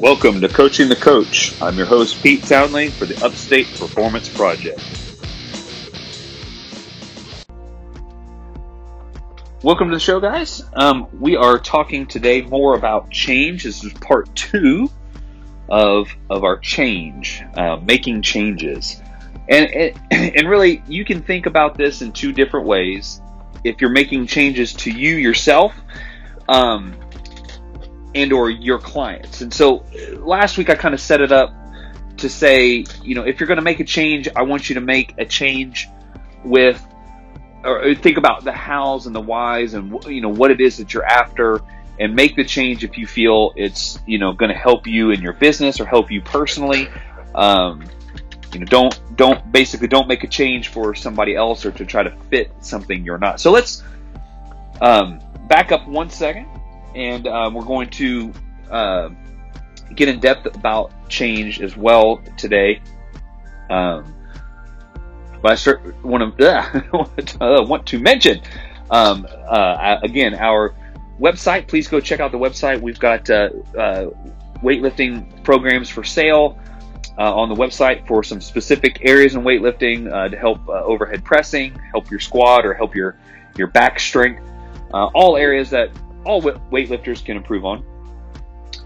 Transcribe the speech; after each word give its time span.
Welcome 0.00 0.40
to 0.40 0.48
Coaching 0.48 0.88
the 0.88 0.96
Coach. 0.96 1.60
I'm 1.60 1.76
your 1.76 1.84
host, 1.84 2.22
Pete 2.22 2.42
Townley, 2.44 2.88
for 2.88 3.04
the 3.04 3.22
Upstate 3.22 3.66
Performance 3.76 4.30
Project. 4.30 4.80
Welcome 9.62 9.90
to 9.90 9.96
the 9.96 10.00
show, 10.00 10.18
guys. 10.18 10.62
Um, 10.72 11.06
we 11.20 11.36
are 11.36 11.58
talking 11.58 12.06
today 12.06 12.40
more 12.40 12.76
about 12.76 13.10
change. 13.10 13.64
This 13.64 13.84
is 13.84 13.92
part 13.92 14.34
two 14.34 14.90
of, 15.68 16.08
of 16.30 16.44
our 16.44 16.56
change, 16.56 17.42
uh, 17.52 17.76
making 17.76 18.22
changes. 18.22 19.02
And, 19.50 19.70
and, 19.70 19.98
and 20.34 20.48
really, 20.48 20.82
you 20.88 21.04
can 21.04 21.20
think 21.20 21.44
about 21.44 21.76
this 21.76 22.00
in 22.00 22.12
two 22.12 22.32
different 22.32 22.64
ways. 22.64 23.20
If 23.64 23.82
you're 23.82 23.90
making 23.90 24.28
changes 24.28 24.72
to 24.72 24.90
you 24.90 25.16
yourself, 25.16 25.74
um, 26.48 26.96
and 28.14 28.32
or 28.32 28.50
your 28.50 28.78
clients. 28.78 29.40
And 29.40 29.52
so 29.52 29.84
last 30.18 30.58
week 30.58 30.70
I 30.70 30.74
kind 30.74 30.94
of 30.94 31.00
set 31.00 31.20
it 31.20 31.32
up 31.32 31.54
to 32.18 32.28
say, 32.28 32.84
you 33.02 33.14
know, 33.14 33.22
if 33.22 33.40
you're 33.40 33.46
going 33.46 33.56
to 33.58 33.62
make 33.62 33.80
a 33.80 33.84
change, 33.84 34.28
I 34.34 34.42
want 34.42 34.68
you 34.68 34.74
to 34.74 34.80
make 34.80 35.14
a 35.18 35.24
change 35.24 35.88
with 36.44 36.84
or 37.64 37.94
think 37.94 38.16
about 38.16 38.44
the 38.44 38.52
hows 38.52 39.06
and 39.06 39.14
the 39.14 39.20
whys 39.20 39.74
and 39.74 40.02
you 40.06 40.22
know 40.22 40.30
what 40.30 40.50
it 40.50 40.62
is 40.62 40.78
that 40.78 40.94
you're 40.94 41.04
after 41.04 41.60
and 41.98 42.16
make 42.16 42.34
the 42.34 42.44
change 42.44 42.82
if 42.84 42.96
you 42.96 43.06
feel 43.06 43.52
it's 43.54 43.98
you 44.06 44.18
know 44.18 44.32
going 44.32 44.48
to 44.50 44.56
help 44.56 44.86
you 44.86 45.10
in 45.10 45.20
your 45.20 45.34
business 45.34 45.80
or 45.80 45.84
help 45.84 46.10
you 46.10 46.20
personally. 46.22 46.88
Um, 47.34 47.84
you 48.52 48.60
know 48.60 48.66
don't 48.66 49.16
don't 49.16 49.52
basically 49.52 49.88
don't 49.88 50.08
make 50.08 50.24
a 50.24 50.26
change 50.26 50.68
for 50.68 50.94
somebody 50.94 51.36
else 51.36 51.64
or 51.64 51.70
to 51.72 51.84
try 51.84 52.02
to 52.02 52.10
fit 52.30 52.50
something 52.60 53.04
you're 53.04 53.18
not. 53.18 53.40
So 53.40 53.50
let's 53.50 53.82
um, 54.80 55.20
back 55.46 55.72
up 55.72 55.86
one 55.86 56.10
second 56.10 56.48
and 56.94 57.26
um, 57.26 57.54
we're 57.54 57.64
going 57.64 57.90
to 57.90 58.32
uh, 58.70 59.10
get 59.94 60.08
in 60.08 60.20
depth 60.20 60.46
about 60.54 60.92
change 61.08 61.60
as 61.60 61.76
well 61.76 62.22
today. 62.36 62.80
Um, 63.68 64.14
but 65.42 65.66
I 65.66 65.74
want 66.02 66.36
to 66.38 66.48
uh, 67.40 67.64
want 67.64 67.86
to 67.86 67.98
mention 67.98 68.40
um, 68.90 69.26
uh, 69.48 69.98
again 70.02 70.34
our 70.34 70.74
website. 71.18 71.68
Please 71.68 71.88
go 71.88 72.00
check 72.00 72.20
out 72.20 72.32
the 72.32 72.38
website. 72.38 72.80
We've 72.80 72.98
got 72.98 73.28
uh, 73.30 73.50
uh, 73.78 74.10
weightlifting 74.62 75.42
programs 75.44 75.88
for 75.88 76.04
sale. 76.04 76.58
Uh, 77.18 77.34
on 77.34 77.50
the 77.50 77.54
website 77.54 78.06
for 78.06 78.22
some 78.22 78.40
specific 78.40 79.00
areas 79.02 79.34
in 79.34 79.42
weightlifting 79.42 80.30
to 80.30 80.38
help 80.38 80.66
overhead 80.68 81.22
pressing, 81.22 81.74
help 81.92 82.10
your 82.10 82.20
squat, 82.20 82.64
or 82.64 82.72
help 82.72 82.94
your 82.94 83.18
your 83.56 83.66
back 83.66 84.00
strength. 84.00 84.40
all 84.92 85.36
areas 85.36 85.68
that 85.68 85.90
all 86.24 86.42
weightlifters 86.42 87.24
can 87.24 87.36
improve 87.36 87.64
on. 87.64 87.84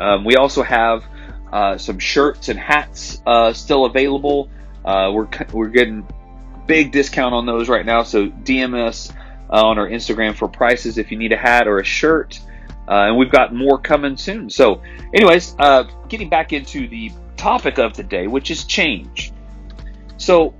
Um, 0.00 0.24
we 0.24 0.36
also 0.36 0.62
have 0.62 1.04
uh, 1.52 1.78
some 1.78 1.98
shirts 1.98 2.48
and 2.48 2.58
hats 2.58 3.22
uh, 3.26 3.52
still 3.52 3.84
available. 3.84 4.50
Uh, 4.84 5.10
we're 5.14 5.28
we're 5.52 5.68
getting 5.68 6.06
big 6.66 6.92
discount 6.92 7.34
on 7.34 7.46
those 7.46 7.68
right 7.68 7.86
now. 7.86 8.02
So 8.02 8.28
DM 8.28 8.74
us 8.74 9.12
uh, 9.50 9.64
on 9.64 9.78
our 9.78 9.88
Instagram 9.88 10.34
for 10.34 10.48
prices 10.48 10.98
if 10.98 11.10
you 11.10 11.18
need 11.18 11.32
a 11.32 11.36
hat 11.36 11.68
or 11.68 11.78
a 11.78 11.84
shirt. 11.84 12.40
Uh, 12.86 13.08
and 13.08 13.16
we've 13.16 13.30
got 13.30 13.54
more 13.54 13.78
coming 13.78 14.16
soon. 14.16 14.50
So, 14.50 14.82
anyways, 15.14 15.56
uh, 15.58 15.84
getting 16.08 16.28
back 16.28 16.52
into 16.52 16.86
the 16.86 17.10
topic 17.36 17.78
of 17.78 17.96
the 17.96 18.02
day, 18.02 18.26
which 18.26 18.50
is 18.50 18.64
change. 18.64 19.32
So, 20.18 20.50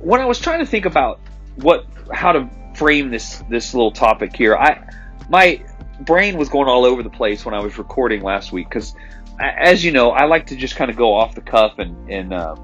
when 0.00 0.20
I 0.20 0.26
was 0.26 0.40
trying 0.40 0.58
to 0.60 0.66
think 0.66 0.84
about 0.84 1.20
what 1.56 1.86
how 2.12 2.32
to 2.32 2.50
frame 2.74 3.10
this 3.10 3.42
this 3.48 3.72
little 3.72 3.92
topic 3.92 4.34
here, 4.34 4.56
I 4.56 4.82
my 5.28 5.62
brain 6.00 6.36
was 6.36 6.48
going 6.48 6.68
all 6.68 6.84
over 6.84 7.02
the 7.02 7.10
place 7.10 7.44
when 7.44 7.54
I 7.54 7.60
was 7.60 7.78
recording 7.78 8.22
last 8.22 8.52
week 8.52 8.68
because, 8.68 8.94
as 9.40 9.84
you 9.84 9.92
know, 9.92 10.10
I 10.10 10.24
like 10.24 10.46
to 10.46 10.56
just 10.56 10.76
kind 10.76 10.90
of 10.90 10.96
go 10.96 11.14
off 11.14 11.34
the 11.34 11.40
cuff 11.40 11.78
and 11.78 12.10
and 12.10 12.32
uh, 12.32 12.56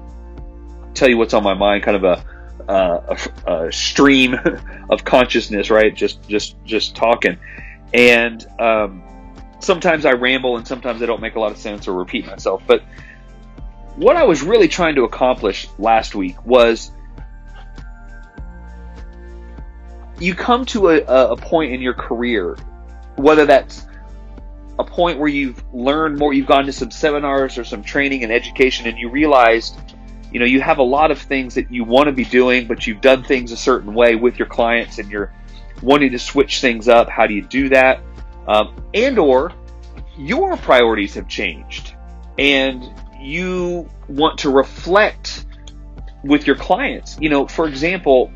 tell 0.93 1.09
you 1.09 1.17
what's 1.17 1.33
on 1.33 1.43
my 1.43 1.53
mind, 1.53 1.83
kind 1.83 1.97
of 1.97 2.03
a, 2.03 2.71
uh, 2.71 3.17
a, 3.47 3.53
a 3.53 3.71
stream 3.71 4.35
of 4.89 5.03
consciousness, 5.03 5.69
right? 5.69 5.93
Just 5.93 6.27
just 6.27 6.55
just 6.63 6.95
talking, 6.95 7.37
and 7.93 8.45
um, 8.59 9.03
sometimes 9.59 10.05
I 10.05 10.11
ramble 10.11 10.57
and 10.57 10.67
sometimes 10.67 11.01
I 11.01 11.05
don't 11.05 11.21
make 11.21 11.35
a 11.35 11.39
lot 11.39 11.51
of 11.51 11.57
sense 11.57 11.87
or 11.87 11.93
repeat 11.93 12.25
myself. 12.25 12.61
But 12.67 12.83
what 13.95 14.15
I 14.15 14.23
was 14.23 14.41
really 14.41 14.67
trying 14.67 14.95
to 14.95 15.03
accomplish 15.03 15.67
last 15.77 16.15
week 16.15 16.43
was 16.45 16.91
you 20.19 20.35
come 20.35 20.65
to 20.67 20.89
a, 20.89 21.03
a 21.03 21.35
point 21.35 21.73
in 21.73 21.81
your 21.81 21.93
career, 21.93 22.55
whether 23.15 23.45
that's 23.45 23.85
a 24.79 24.83
point 24.83 25.19
where 25.19 25.27
you've 25.27 25.63
learned 25.73 26.17
more, 26.17 26.33
you've 26.33 26.47
gone 26.47 26.65
to 26.65 26.71
some 26.71 26.91
seminars 26.91 27.57
or 27.57 27.63
some 27.63 27.83
training 27.83 28.23
and 28.23 28.31
education, 28.31 28.87
and 28.87 28.97
you 28.97 29.09
realized, 29.09 29.79
you 30.31 30.39
know, 30.39 30.45
you 30.45 30.61
have 30.61 30.79
a 30.79 30.83
lot 30.83 31.11
of 31.11 31.19
things 31.19 31.53
that 31.55 31.71
you 31.71 31.83
want 31.83 32.07
to 32.07 32.11
be 32.11 32.25
doing, 32.25 32.67
but 32.67 32.87
you've 32.87 33.01
done 33.01 33.23
things 33.23 33.51
a 33.51 33.57
certain 33.57 33.93
way 33.93 34.15
with 34.15 34.39
your 34.39 34.47
clients, 34.47 34.97
and 34.97 35.11
you're 35.11 35.31
wanting 35.81 36.11
to 36.11 36.19
switch 36.19 36.61
things 36.61 36.87
up. 36.87 37.09
How 37.09 37.27
do 37.27 37.33
you 37.33 37.43
do 37.43 37.69
that? 37.69 38.01
Um, 38.47 38.75
and 38.93 39.19
or 39.19 39.53
your 40.17 40.57
priorities 40.57 41.13
have 41.15 41.27
changed, 41.27 41.95
and 42.37 42.83
you 43.19 43.89
want 44.07 44.39
to 44.39 44.49
reflect 44.49 45.45
with 46.23 46.47
your 46.47 46.55
clients. 46.55 47.17
You 47.19 47.29
know, 47.29 47.47
for 47.47 47.67
example, 47.67 48.31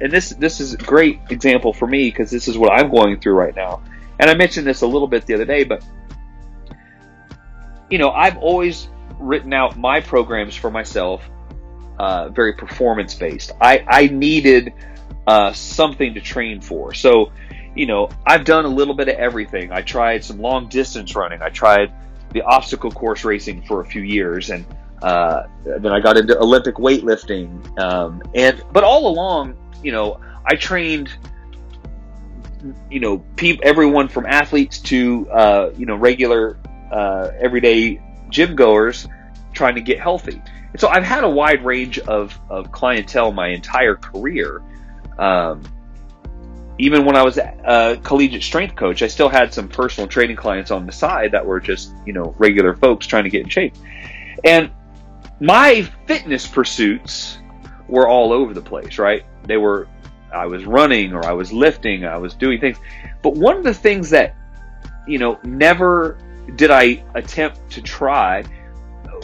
and 0.00 0.12
this 0.12 0.30
this 0.30 0.60
is 0.60 0.74
a 0.74 0.78
great 0.78 1.20
example 1.30 1.72
for 1.72 1.86
me 1.86 2.10
because 2.10 2.30
this 2.30 2.48
is 2.48 2.58
what 2.58 2.72
I'm 2.72 2.90
going 2.90 3.20
through 3.20 3.34
right 3.34 3.54
now. 3.54 3.82
And 4.18 4.30
I 4.30 4.34
mentioned 4.34 4.66
this 4.66 4.82
a 4.82 4.86
little 4.86 5.08
bit 5.08 5.26
the 5.26 5.34
other 5.34 5.44
day, 5.44 5.64
but 5.64 5.84
you 7.90 7.98
know, 7.98 8.10
I've 8.10 8.36
always 8.38 8.88
written 9.18 9.52
out 9.52 9.78
my 9.78 10.00
programs 10.00 10.56
for 10.56 10.70
myself, 10.70 11.22
uh, 11.98 12.28
very 12.28 12.54
performance 12.54 13.14
based. 13.14 13.52
I 13.60 13.84
I 13.88 14.06
needed 14.08 14.72
uh, 15.26 15.52
something 15.52 16.14
to 16.14 16.20
train 16.20 16.60
for, 16.60 16.94
so 16.94 17.32
you 17.74 17.86
know, 17.86 18.08
I've 18.26 18.44
done 18.44 18.64
a 18.64 18.68
little 18.68 18.94
bit 18.94 19.08
of 19.08 19.16
everything. 19.16 19.70
I 19.70 19.82
tried 19.82 20.24
some 20.24 20.38
long 20.38 20.68
distance 20.68 21.14
running. 21.14 21.42
I 21.42 21.50
tried 21.50 21.92
the 22.32 22.42
obstacle 22.42 22.90
course 22.90 23.24
racing 23.24 23.62
for 23.62 23.80
a 23.80 23.84
few 23.84 24.02
years, 24.02 24.50
and 24.50 24.64
uh, 25.02 25.44
then 25.64 25.92
I 25.92 26.00
got 26.00 26.16
into 26.16 26.38
Olympic 26.38 26.76
weightlifting. 26.76 27.78
Um, 27.78 28.22
and 28.34 28.62
but 28.72 28.84
all 28.84 29.08
along, 29.08 29.56
you 29.82 29.92
know, 29.92 30.20
I 30.44 30.56
trained, 30.56 31.10
you 32.90 33.00
know, 33.00 33.18
pe- 33.36 33.58
everyone 33.62 34.08
from 34.08 34.26
athletes 34.26 34.80
to, 34.80 35.28
uh, 35.30 35.70
you 35.76 35.86
know, 35.86 35.96
regular, 35.96 36.58
uh, 36.90 37.30
everyday 37.38 38.00
gym 38.30 38.56
goers 38.56 39.06
trying 39.52 39.74
to 39.74 39.80
get 39.80 40.00
healthy. 40.00 40.40
And 40.72 40.80
so 40.80 40.88
I've 40.88 41.04
had 41.04 41.24
a 41.24 41.30
wide 41.30 41.64
range 41.64 41.98
of, 41.98 42.38
of 42.48 42.72
clientele 42.72 43.32
my 43.32 43.48
entire 43.48 43.96
career. 43.96 44.62
Um, 45.18 45.62
even 46.78 47.04
when 47.06 47.16
I 47.16 47.22
was 47.22 47.38
a 47.38 47.98
collegiate 48.02 48.42
strength 48.42 48.76
coach, 48.76 49.02
I 49.02 49.06
still 49.06 49.30
had 49.30 49.54
some 49.54 49.68
personal 49.68 50.08
training 50.08 50.36
clients 50.36 50.70
on 50.70 50.84
the 50.84 50.92
side 50.92 51.32
that 51.32 51.44
were 51.44 51.58
just, 51.58 51.94
you 52.04 52.12
know, 52.12 52.34
regular 52.38 52.74
folks 52.76 53.06
trying 53.06 53.24
to 53.24 53.30
get 53.30 53.42
in 53.42 53.48
shape. 53.48 53.74
And 54.44 54.70
my 55.40 55.82
fitness 56.06 56.46
pursuits 56.46 57.38
were 57.88 58.08
all 58.08 58.32
over 58.32 58.54
the 58.54 58.62
place, 58.62 58.98
right? 58.98 59.24
They 59.44 59.56
were, 59.56 59.88
I 60.32 60.46
was 60.46 60.64
running 60.64 61.12
or 61.12 61.24
I 61.24 61.32
was 61.32 61.52
lifting, 61.52 62.04
I 62.04 62.16
was 62.16 62.34
doing 62.34 62.60
things. 62.60 62.78
But 63.22 63.34
one 63.34 63.56
of 63.56 63.64
the 63.64 63.74
things 63.74 64.10
that, 64.10 64.34
you 65.06 65.18
know, 65.18 65.38
never 65.44 66.18
did 66.56 66.70
I 66.70 67.04
attempt 67.14 67.70
to 67.72 67.82
try 67.82 68.44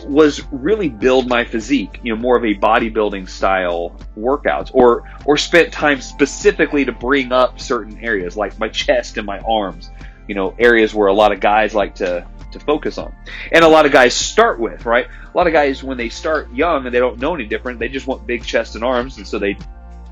was 0.05 0.43
really 0.51 0.89
build 0.89 1.29
my 1.29 1.45
physique, 1.45 2.01
you 2.03 2.15
know, 2.15 2.21
more 2.21 2.37
of 2.37 2.45
a 2.45 2.55
bodybuilding 2.55 3.29
style 3.29 3.97
workouts 4.17 4.71
or, 4.75 5.09
or 5.25 5.37
spent 5.37 5.73
time 5.73 6.01
specifically 6.01 6.85
to 6.85 6.93
bring 6.93 7.31
up 7.31 7.61
certain 7.61 7.99
areas 7.99 8.37
like 8.37 8.59
my 8.59 8.69
chest 8.71 9.17
and 9.17 9.27
my 9.27 9.39
arms, 9.41 9.91
you 10.29 10.35
know, 10.35 10.55
areas 10.59 10.95
where 10.95 11.09
a 11.09 11.13
lot 11.13 11.33
of 11.33 11.41
guys 11.41 11.75
like 11.75 11.95
to, 11.97 12.27
to 12.53 12.61
focus 12.61 12.99
on. 12.99 13.15
And 13.51 13.65
a 13.65 13.69
lot 13.69 13.87
of 13.87 13.93
guys 13.93 14.15
start 14.15 14.59
with, 14.59 14.87
right? 14.87 15.07
A 15.07 15.37
lot 15.37 15.47
of 15.47 15.53
guys, 15.53 15.83
when 15.83 15.97
they 15.97 16.09
start 16.09 16.53
young 16.53 16.87
and 16.87 16.95
they 16.95 17.01
don't 17.01 17.19
know 17.19 17.35
any 17.35 17.47
different, 17.47 17.79
they 17.79 17.89
just 17.89 18.07
want 18.07 18.27
big 18.27 18.45
chest 18.45 18.75
and 18.75 18.85
arms. 18.85 19.17
And 19.17 19.27
so 19.27 19.39
they 19.39 19.57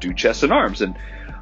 do 0.01 0.13
chest 0.13 0.43
and 0.43 0.53
arms. 0.53 0.81
And, 0.83 0.97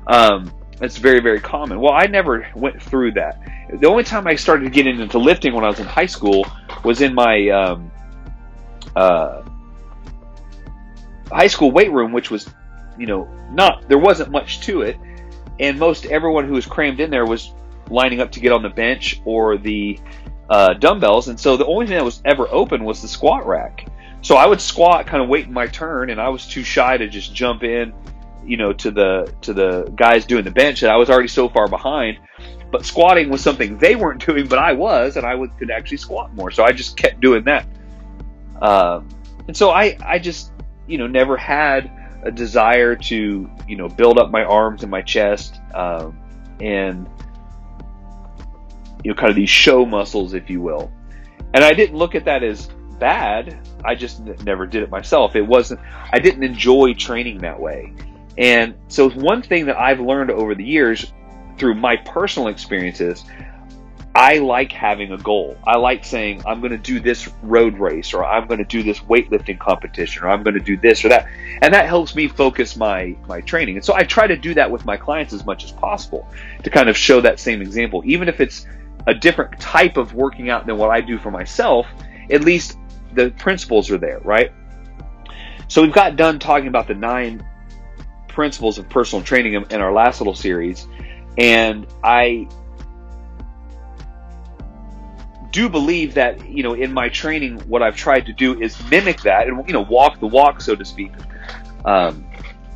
um, 0.06 0.53
it's 0.81 0.97
very, 0.97 1.20
very 1.20 1.41
common. 1.41 1.81
Well, 1.81 1.93
I 1.93 2.06
never 2.06 2.49
went 2.55 2.81
through 2.81 3.12
that. 3.12 3.41
The 3.81 3.88
only 3.88 4.05
time 4.05 4.26
I 4.26 4.37
started 4.37 4.73
getting 4.73 5.00
into 5.00 5.19
lifting 5.19 5.53
when 5.53 5.64
I 5.64 5.69
was 5.69 5.81
in 5.81 5.87
high 5.87 6.06
school 6.06 6.47
was 6.85 7.00
in 7.00 7.14
my, 7.14 7.49
um, 7.49 7.91
uh, 8.94 9.43
high 11.31 11.49
school 11.49 11.71
weight 11.73 11.93
room, 11.93 12.12
which 12.12 12.31
was, 12.31 12.49
you 12.97 13.06
know, 13.06 13.29
not, 13.50 13.88
there 13.88 13.99
wasn't 13.99 14.31
much 14.31 14.61
to 14.61 14.82
it. 14.82 14.97
And 15.61 15.79
most 15.79 16.06
everyone 16.06 16.47
who 16.47 16.55
was 16.55 16.67
crammed 16.67 17.00
in 17.00 17.11
there 17.11 17.26
was 17.26 17.53
lining 17.90 18.20
up 18.20 18.32
to 18.32 18.40
get 18.40 18.52
on 18.52 18.62
the 18.62 18.69
bench 18.69 19.20
or 19.25 19.56
the 19.56 19.99
uh, 20.50 20.75
dumbbells, 20.75 21.29
and 21.29 21.38
so 21.38 21.56
the 21.56 21.67
only 21.67 21.87
thing 21.87 21.96
that 21.96 22.05
was 22.05 22.23
ever 22.25 22.49
open 22.49 22.85
was 22.85 23.02
the 23.02 23.08
squat 23.08 23.46
rack. 23.46 23.87
So 24.23 24.37
I 24.37 24.46
would 24.46 24.61
squat, 24.61 25.06
kind 25.06 25.23
of 25.23 25.29
waiting 25.29 25.52
my 25.52 25.67
turn, 25.67 26.11
and 26.11 26.20
I 26.20 26.29
was 26.29 26.46
too 26.46 26.64
shy 26.64 26.96
to 26.96 27.08
just 27.08 27.35
jump 27.35 27.62
in, 27.62 27.93
you 28.44 28.56
know, 28.56 28.73
to 28.73 28.90
the 28.90 29.32
to 29.43 29.52
the 29.52 29.93
guys 29.94 30.26
doing 30.26 30.44
the 30.44 30.50
bench, 30.50 30.82
and 30.82 30.90
I 30.90 30.96
was 30.96 31.11
already 31.11 31.29
so 31.29 31.49
far 31.49 31.69
behind. 31.69 32.19
but 32.70 32.85
squatting 32.85 33.31
was 33.31 33.40
something 33.43 33.79
they 33.79 33.96
weren't 33.96 34.25
doing, 34.26 34.46
but 34.46 34.58
I 34.58 34.73
was, 34.73 35.17
and 35.17 35.26
I 35.26 35.35
would, 35.35 35.56
could 35.58 35.70
actually 35.70 35.96
squat 35.99 36.35
more. 36.35 36.50
So 36.50 36.64
I 36.64 36.73
just 36.73 36.96
kept 36.96 37.20
doing 37.20 37.44
that. 37.44 37.67
Um, 38.61 39.08
and 39.46 39.56
so 39.56 39.70
I, 39.70 39.96
I 40.05 40.19
just, 40.19 40.52
you 40.87 40.99
know, 40.99 41.06
never 41.06 41.37
had 41.37 41.90
a 42.23 42.31
desire 42.31 42.96
to, 42.96 43.50
you 43.67 43.76
know, 43.76 43.88
build 43.88 44.19
up 44.19 44.31
my 44.31 44.44
arms 44.44 44.82
and 44.82 44.90
my 44.90 45.02
chest, 45.02 45.61
um, 45.75 46.19
and, 46.61 47.08
you 49.08 49.14
know, 49.14 49.19
kind 49.19 49.31
of 49.31 49.37
these 49.37 49.49
show 49.49 49.87
muscles, 49.87 50.34
if 50.34 50.50
you 50.50 50.60
will. 50.60 50.93
And 51.55 51.64
I 51.64 51.72
didn't 51.72 51.96
look 51.96 52.14
at 52.14 52.26
that 52.26 52.43
as 52.43 52.69
bad. 52.99 53.58
I 53.82 53.94
just 53.94 54.20
n- 54.20 54.37
never 54.44 54.66
did 54.66 54.82
it 54.82 54.90
myself. 54.90 55.34
It 55.34 55.40
wasn't, 55.40 55.81
I 56.12 56.19
didn't 56.19 56.43
enjoy 56.43 56.93
training 56.93 57.38
that 57.38 57.58
way. 57.58 57.94
And 58.37 58.75
so 58.88 59.08
one 59.08 59.40
thing 59.40 59.64
that 59.64 59.81
I've 59.81 59.99
learned 59.99 60.31
over 60.31 60.55
the 60.55 60.62
years 60.62 61.10
through 61.56 61.76
my 61.76 61.96
personal 61.96 62.49
experiences, 62.49 63.25
I 64.14 64.40
like 64.40 64.72
having 64.72 65.12
a 65.12 65.16
goal. 65.16 65.56
I 65.66 65.78
like 65.78 66.04
saying, 66.04 66.43
I'm 66.44 66.61
going 66.61 66.72
to 66.72 66.76
do 66.76 67.00
this 67.00 67.31
road 67.43 67.78
race, 67.78 68.12
or 68.12 68.26
I'm 68.26 68.46
going 68.46 68.58
to 68.58 68.64
do 68.66 68.82
this 68.82 68.99
weightlifting 68.99 69.58
competition, 69.58 70.22
or 70.22 70.28
I'm 70.28 70.43
going 70.43 70.52
to 70.52 70.61
do 70.61 70.76
this 70.76 71.02
or 71.02 71.08
that. 71.08 71.28
And 71.62 71.72
that 71.72 71.87
helps 71.87 72.14
me 72.14 72.28
focus 72.28 72.76
my, 72.76 73.16
my 73.26 73.40
training. 73.40 73.76
And 73.76 73.84
so 73.84 73.94
I 73.94 74.02
try 74.02 74.26
to 74.26 74.37
do 74.37 74.52
that 74.52 74.70
with 74.70 74.84
my 74.84 74.99
clients 74.99 75.32
as 75.32 75.46
much 75.46 75.64
as 75.64 75.72
possible 75.72 76.28
to 76.62 76.69
kind 76.69 76.90
of 76.90 76.96
show 76.96 77.22
that 77.22 77.40
same 77.40 77.62
example. 77.62 78.02
Even 78.04 78.28
if 78.28 78.38
it's 78.38 78.66
a 79.08 79.14
different 79.14 79.58
type 79.58 79.96
of 79.96 80.12
working 80.12 80.50
out 80.50 80.66
than 80.66 80.76
what 80.76 80.90
I 80.90 81.00
do 81.00 81.19
for 81.19 81.31
myself, 81.31 81.87
at 82.31 82.43
least 82.43 82.78
the 83.14 83.31
principles 83.31 83.90
are 83.90 83.96
there, 83.96 84.20
right? 84.20 84.52
So 85.66 85.81
we've 85.81 85.93
got 85.93 86.16
done 86.16 86.38
talking 86.38 86.69
about 86.69 86.87
the 86.87 86.94
nine 86.94 87.44
principles 88.28 88.78
of 88.78 88.87
personal 88.90 89.25
training 89.25 89.55
in 89.55 89.81
our 89.81 89.93
last 89.93 90.20
little 90.20 90.34
series. 90.34 90.87
And 91.38 91.87
I 92.05 92.49
do 95.52 95.70
believe 95.70 96.14
that, 96.14 96.46
you 96.46 96.62
know, 96.62 96.75
in 96.75 96.93
my 96.93 97.08
training, 97.08 97.61
what 97.61 97.82
I've 97.82 97.96
tried 97.96 98.26
to 98.26 98.34
do 98.34 98.61
is 98.61 98.78
mimic 98.90 99.22
that 99.22 99.49
and, 99.49 99.66
you 99.66 99.72
know, 99.72 99.82
walk 99.82 100.20
the 100.20 100.26
walk, 100.26 100.61
so 100.61 100.76
to 100.76 100.84
speak. 100.84 101.12
Um, 101.87 102.26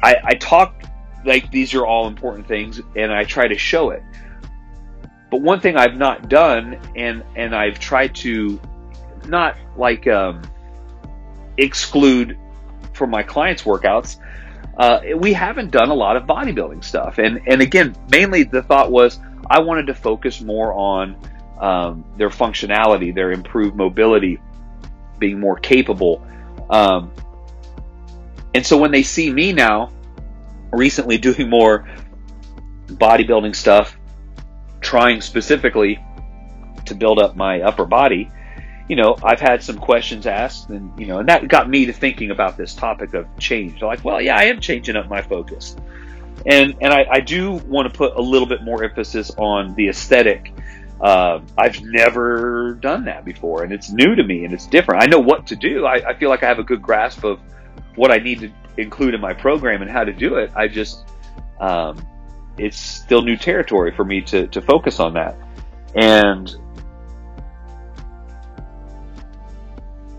I, 0.02 0.17
I 0.25 0.35
talk 0.35 0.82
like 1.26 1.50
these 1.50 1.75
are 1.75 1.85
all 1.85 2.08
important 2.08 2.49
things 2.49 2.81
and 2.96 3.12
I 3.12 3.25
try 3.25 3.49
to 3.49 3.58
show 3.58 3.90
it. 3.90 4.02
But 5.32 5.40
one 5.40 5.58
thing 5.61 5.76
I've 5.76 5.96
not 5.96 6.29
done 6.29 6.79
and, 6.94 7.25
and 7.34 7.56
I've 7.56 7.81
tried 7.81 8.14
to 8.17 8.61
not 9.26 9.56
like, 9.76 10.06
um, 10.06 10.43
exclude 11.56 12.38
from 12.93 13.11
my 13.11 13.25
clients' 13.25 13.62
workouts 13.64 14.19
uh, 14.76 15.00
we 15.17 15.32
haven't 15.32 15.70
done 15.70 15.90
a 15.90 15.94
lot 15.94 16.17
of 16.17 16.25
bodybuilding 16.25 16.82
stuff. 16.82 17.19
And, 17.19 17.40
and 17.46 17.61
again, 17.61 17.94
mainly 18.11 18.44
the 18.44 18.62
thought 18.62 18.90
was 18.90 19.20
I 19.49 19.61
wanted 19.61 19.87
to 19.88 19.94
focus 19.94 20.40
more 20.40 20.73
on 20.73 21.17
um, 21.61 22.05
their 22.17 22.31
functionality, 22.31 23.14
their 23.14 23.32
improved 23.32 23.76
mobility, 23.76 24.40
being 25.19 25.38
more 25.38 25.56
capable. 25.56 26.26
Um, 26.70 27.12
and 28.55 28.67
so 28.67 28.78
when 28.78 28.90
they 28.90 29.02
see 29.02 29.31
me 29.31 29.52
now, 29.52 29.93
recently 30.73 31.19
doing 31.19 31.50
more 31.50 31.88
bodybuilding 32.87 33.55
stuff, 33.55 33.96
trying 34.93 35.23
specifically 35.23 35.99
to 36.85 36.94
build 36.94 37.19
up 37.19 37.35
my 37.35 37.62
upper 37.62 37.87
body, 37.87 38.31
you 38.91 38.94
know, 38.94 39.17
I've 39.23 39.41
had 39.41 39.62
some 39.62 39.79
questions 39.79 40.27
asked, 40.27 40.69
and 40.69 40.93
you 41.00 41.06
know, 41.06 41.21
and 41.21 41.29
that 41.31 41.49
got 41.49 41.71
me 41.71 41.87
to 41.87 41.94
thinking 41.94 42.31
about 42.31 42.59
this 42.59 42.75
topic 42.75 43.15
of 43.15 43.27
change. 43.39 43.81
Like, 43.81 44.05
well, 44.05 44.21
yeah, 44.21 44.37
I 44.37 44.44
am 44.44 44.61
changing 44.61 44.97
up 44.97 45.09
my 45.09 45.23
focus, 45.23 45.77
and 46.44 46.77
and 46.83 46.93
I, 46.93 47.06
I 47.11 47.21
do 47.21 47.53
want 47.53 47.91
to 47.91 47.97
put 47.97 48.15
a 48.17 48.21
little 48.21 48.47
bit 48.47 48.65
more 48.65 48.85
emphasis 48.85 49.31
on 49.39 49.75
the 49.77 49.89
aesthetic. 49.89 50.53
Uh, 51.00 51.41
I've 51.56 51.81
never 51.83 52.75
done 52.83 53.06
that 53.06 53.25
before, 53.25 53.65
and 53.65 53.73
it's 53.73 53.91
new 53.91 54.15
to 54.15 54.23
me, 54.23 54.45
and 54.45 54.53
it's 54.53 54.67
different. 54.67 55.03
I 55.03 55.06
know 55.06 55.21
what 55.21 55.47
to 55.47 55.56
do. 55.56 55.87
I, 55.87 56.11
I 56.11 56.15
feel 56.19 56.29
like 56.29 56.43
I 56.43 56.49
have 56.49 56.59
a 56.59 56.65
good 56.65 56.83
grasp 56.83 57.25
of 57.25 57.41
what 57.95 58.11
I 58.11 58.19
need 58.19 58.41
to 58.41 58.53
include 58.77 59.15
in 59.15 59.23
my 59.23 59.33
program 59.33 59.81
and 59.81 59.91
how 59.91 60.05
to 60.05 60.12
do 60.12 60.35
it. 60.35 60.53
I 60.55 60.69
just, 60.69 61.06
um, 61.61 62.06
it's 62.58 62.78
still 62.78 63.22
new 63.22 63.37
territory 63.37 63.93
for 63.93 64.04
me 64.04 64.20
to 64.22 64.46
to 64.49 64.60
focus 64.60 65.00
on 65.00 65.14
that, 65.14 65.37
and 65.94 66.54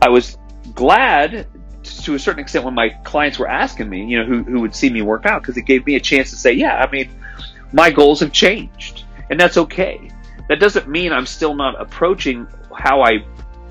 I 0.02 0.10
was 0.10 0.38
glad 0.74 1.48
to 1.84 2.16
a 2.16 2.20
certain 2.20 2.42
extent 2.42 2.66
when 2.66 2.74
my 2.74 2.90
clients 3.04 3.40
were 3.40 3.48
asking 3.48 3.90
me, 3.90 4.06
you 4.06 4.18
know, 4.18 4.26
who, 4.26 4.44
who 4.44 4.60
would 4.62 4.76
see 4.76 4.90
me 4.90 5.02
work 5.02 5.26
out, 5.26 5.42
because 5.42 5.58
it 5.58 5.64
gave 5.64 5.86
me 5.86 5.96
a 5.96 6.00
chance 6.00 6.30
to 6.30 6.36
say, 6.36 6.54
yeah, 6.54 6.76
I 6.78 6.90
mean, 6.92 7.10
my 7.72 7.90
goals 7.90 8.20
have 8.20 8.32
changed, 8.32 9.06
and 9.30 9.40
that's 9.40 9.58
okay. 9.58 10.10
That 10.50 10.60
doesn't 10.60 10.90
mean 10.90 11.14
I'm 11.14 11.26
still 11.26 11.56
not 11.56 11.80
approaching 11.80 12.48
how 12.78 13.02
I 13.02 13.26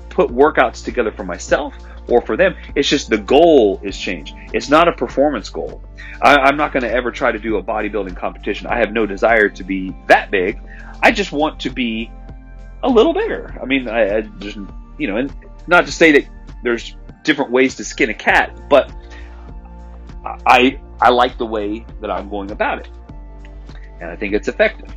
put 0.09 0.29
workouts 0.29 0.83
together 0.83 1.11
for 1.11 1.23
myself 1.23 1.75
or 2.07 2.21
for 2.21 2.37
them. 2.37 2.55
It's 2.75 2.89
just 2.89 3.09
the 3.09 3.17
goal 3.17 3.79
is 3.83 3.97
changed. 3.97 4.35
It's 4.53 4.69
not 4.69 4.87
a 4.87 4.91
performance 4.91 5.49
goal. 5.49 5.81
I, 6.21 6.47
am 6.47 6.57
not 6.57 6.71
going 6.71 6.83
to 6.83 6.91
ever 6.91 7.11
try 7.11 7.31
to 7.31 7.39
do 7.39 7.57
a 7.57 7.63
bodybuilding 7.63 8.15
competition. 8.15 8.67
I 8.67 8.77
have 8.77 8.93
no 8.93 9.05
desire 9.05 9.49
to 9.49 9.63
be 9.63 9.95
that 10.07 10.31
big. 10.31 10.59
I 11.01 11.11
just 11.11 11.31
want 11.31 11.59
to 11.61 11.69
be 11.69 12.11
a 12.83 12.89
little 12.89 13.13
bigger. 13.13 13.57
I 13.61 13.65
mean, 13.65 13.87
I, 13.87 14.17
I 14.17 14.21
just, 14.21 14.57
you 14.97 15.07
know, 15.07 15.17
and 15.17 15.33
not 15.67 15.85
to 15.85 15.91
say 15.91 16.11
that 16.13 16.25
there's 16.63 16.95
different 17.23 17.51
ways 17.51 17.75
to 17.75 17.85
skin 17.85 18.09
a 18.09 18.13
cat, 18.13 18.69
but 18.69 18.93
I 20.45 20.79
I 21.01 21.09
like 21.09 21.37
the 21.37 21.45
way 21.45 21.85
that 22.01 22.09
I'm 22.09 22.29
going 22.29 22.51
about 22.51 22.79
it, 22.79 22.89
and 23.99 24.09
I 24.09 24.15
think 24.15 24.33
it's 24.33 24.47
effective. 24.47 24.95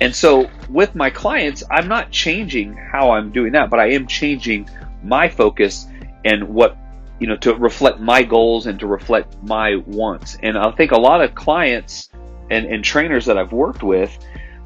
And 0.00 0.14
so 0.14 0.50
with 0.68 0.94
my 0.94 1.08
clients, 1.08 1.62
I'm 1.70 1.88
not 1.88 2.10
changing 2.10 2.74
how 2.74 3.10
I'm 3.12 3.30
doing 3.30 3.52
that, 3.52 3.70
but 3.70 3.80
I 3.80 3.90
am 3.90 4.06
changing 4.06 4.68
my 5.02 5.28
focus 5.28 5.86
and 6.26 6.48
what 6.48 6.76
you 7.18 7.26
know 7.26 7.36
to 7.36 7.54
reflect 7.54 8.00
my 8.00 8.22
goals 8.22 8.66
and 8.66 8.78
to 8.80 8.86
reflect 8.86 9.42
my 9.42 9.76
wants. 9.86 10.36
And 10.42 10.58
I 10.58 10.70
think 10.72 10.90
a 10.92 10.98
lot 10.98 11.22
of 11.22 11.34
clients 11.34 12.10
and, 12.50 12.66
and 12.66 12.84
trainers 12.84 13.24
that 13.26 13.38
I've 13.38 13.52
worked 13.52 13.82
with, 13.82 14.16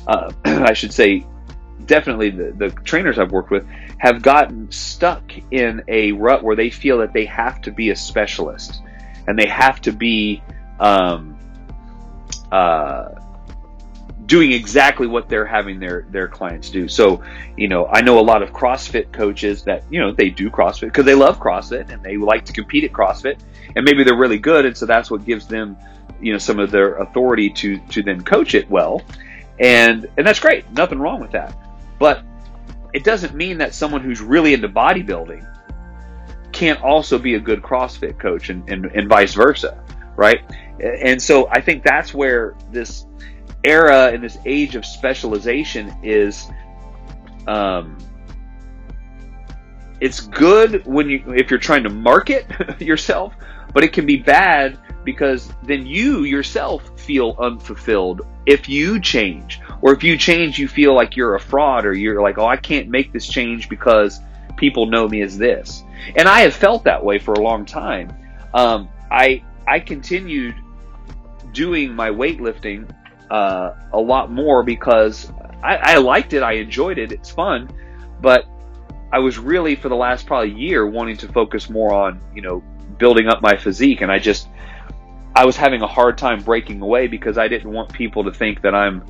uh, 0.07 0.33
I 0.45 0.73
should 0.73 0.93
say, 0.93 1.27
definitely 1.87 2.31
the, 2.31 2.53
the 2.57 2.71
trainers 2.83 3.19
I've 3.19 3.33
worked 3.33 3.51
with 3.51 3.67
have 3.99 4.23
gotten 4.23 4.71
stuck 4.73 5.23
in 5.51 5.83
a 5.89 6.13
rut 6.13 6.43
where 6.43 6.57
they 6.57 6.71
feel 6.71 6.99
that 6.99 7.13
they 7.13 7.27
have 7.27 7.61
to 7.63 7.71
be 7.71 7.91
a 7.91 7.97
specialist 7.97 8.83
and 9.27 9.39
they 9.39 9.47
have 9.47 9.81
to 9.83 9.93
be 9.93 10.43
um, 10.79 11.39
uh, 12.51 13.09
doing 14.31 14.53
exactly 14.53 15.09
what 15.09 15.29
they're 15.29 15.45
having 15.45 15.81
their 15.81 16.07
their 16.11 16.29
clients 16.29 16.71
do. 16.71 16.87
So, 16.87 17.21
you 17.57 17.67
know, 17.67 17.87
I 17.89 18.01
know 18.01 18.21
a 18.21 18.23
lot 18.23 18.45
of 18.45 18.53
CrossFit 18.53 19.13
coaches 19.13 19.65
that 19.65 19.83
you 19.91 19.99
know 19.99 20.13
they 20.13 20.31
do 20.31 20.49
CrossFit 20.49 20.83
because 20.83 21.05
they 21.05 21.17
love 21.17 21.41
CrossFit 21.41 21.91
and 21.91 22.01
they 22.01 22.17
like 22.17 22.45
to 22.45 22.53
compete 22.53 22.85
at 22.85 22.93
CrossFit, 22.93 23.41
and 23.75 23.85
maybe 23.85 24.05
they're 24.05 24.17
really 24.17 24.39
good, 24.39 24.65
and 24.65 24.77
so 24.77 24.87
that's 24.87 25.11
what 25.11 25.27
gives 25.27 25.49
them 25.49 25.77
you 26.21 26.33
know 26.33 26.39
some 26.39 26.61
of 26.61 26.71
their 26.71 26.99
authority 26.99 27.51
to 27.51 27.79
to 27.89 28.05
then 28.05 28.23
coach 28.23 28.55
it 28.55 28.71
well, 28.71 29.03
and 29.59 30.09
and 30.17 30.25
that's 30.25 30.39
great. 30.39 30.71
Nothing 30.71 31.01
wrong 31.01 31.21
with 31.21 31.33
that. 31.33 31.57
But 31.99 32.23
it 32.95 33.03
doesn't 33.03 33.35
mean 33.35 33.59
that 33.59 33.75
someone 33.75 34.01
who's 34.01 34.21
really 34.21 34.55
into 34.55 34.69
bodybuilding 34.69 35.45
can't 36.53 36.81
also 36.83 37.19
be 37.19 37.35
a 37.35 37.41
good 37.41 37.63
CrossFit 37.63 38.19
coach 38.19 38.49
and, 38.49 38.69
and, 38.71 38.87
and 38.87 39.09
vice 39.09 39.35
versa, 39.35 39.83
right? 40.17 40.41
And 40.81 41.21
so 41.21 41.49
I 41.49 41.61
think 41.61 41.85
that's 41.85 42.15
where 42.15 42.55
this 42.73 43.07
era 43.65 44.11
and 44.13 44.23
this 44.23 44.39
age 44.47 44.75
of 44.75 44.85
specialization 44.87 45.95
is 46.03 46.49
um, 47.47 47.99
it's 50.01 50.21
good 50.21 50.87
when 50.87 51.09
you 51.11 51.23
if 51.35 51.51
you're 51.51 51.59
trying 51.59 51.83
to 51.83 51.91
market 51.91 52.47
yourself 52.81 53.35
but 53.73 53.85
it 53.85 53.93
can 53.93 54.07
be 54.07 54.17
bad 54.17 54.79
because 55.05 55.53
then 55.63 55.87
you 55.87 56.25
yourself 56.25 56.99
feel 56.99 57.37
unfulfilled 57.39 58.23
if 58.47 58.69
you 58.69 59.01
change. 59.01 59.61
Or 59.83 59.93
if 59.93 60.03
you 60.03 60.17
change 60.17 60.59
you 60.59 60.69
feel 60.69 60.95
like 60.95 61.17
you're 61.17 61.37
a 61.37 61.41
fraud 61.41 61.87
or 61.87 61.93
you're 61.93 62.21
like 62.21 62.39
oh 62.39 62.47
i 62.47 62.57
can't 62.57 62.89
make 62.89 63.13
this 63.13 63.27
change 63.27 63.69
because 63.69 64.21
people 64.57 64.87
know 64.87 65.09
me 65.09 65.23
as 65.23 65.39
this. 65.39 65.85
And 66.17 66.29
i 66.29 66.41
have 66.41 66.55
felt 66.55 66.85
that 66.85 67.05
way 67.05 67.19
for 67.19 67.35
a 67.35 67.41
long 67.41 67.65
time. 67.65 68.13
Um, 68.55 68.89
i 69.11 69.43
i 69.67 69.79
continued 69.81 70.55
doing 71.53 71.95
my 71.95 72.11
weightlifting 72.11 72.89
uh, 73.31 73.75
a 73.93 74.01
lot 74.01 74.31
more 74.31 74.63
because 74.63 75.33
I, 75.63 75.77
I 75.77 75.97
liked 75.99 76.33
it 76.33 76.43
i 76.43 76.53
enjoyed 76.53 76.99
it 76.99 77.13
it's 77.13 77.31
fun 77.31 77.71
but 78.21 78.47
i 79.13 79.19
was 79.19 79.39
really 79.39 79.77
for 79.77 79.89
the 79.89 79.97
last 79.97 80.27
probably 80.27 80.53
year 80.53 80.87
wanting 80.87 81.17
to 81.19 81.29
focus 81.29 81.71
more 81.71 81.93
on 81.93 82.21
you 82.35 82.43
know 82.43 82.63
building 82.99 83.29
up 83.29 83.41
my 83.41 83.57
physique 83.57 84.01
and 84.01 84.11
i 84.11 84.19
just 84.19 84.49
I 85.35 85.45
was 85.45 85.57
having 85.57 85.81
a 85.83 85.87
hard 85.87 86.19
time 86.19 86.43
breaking 86.43 86.81
away 86.81 87.07
because 87.07 87.39
I 87.39 87.49
didn't 87.49 87.71
want 87.71 87.93
people 87.93 88.25
to 88.25 88.33
think 88.33 88.63
that 88.63 88.75
I'm 88.75 89.05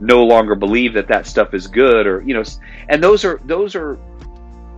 no 0.00 0.24
longer 0.24 0.54
believe 0.54 0.94
that 0.94 1.08
that 1.08 1.26
stuff 1.26 1.54
is 1.54 1.66
good 1.66 2.06
or 2.06 2.22
you 2.22 2.34
know 2.34 2.44
and 2.88 3.02
those 3.02 3.24
are 3.24 3.40
those 3.44 3.74
are 3.74 3.98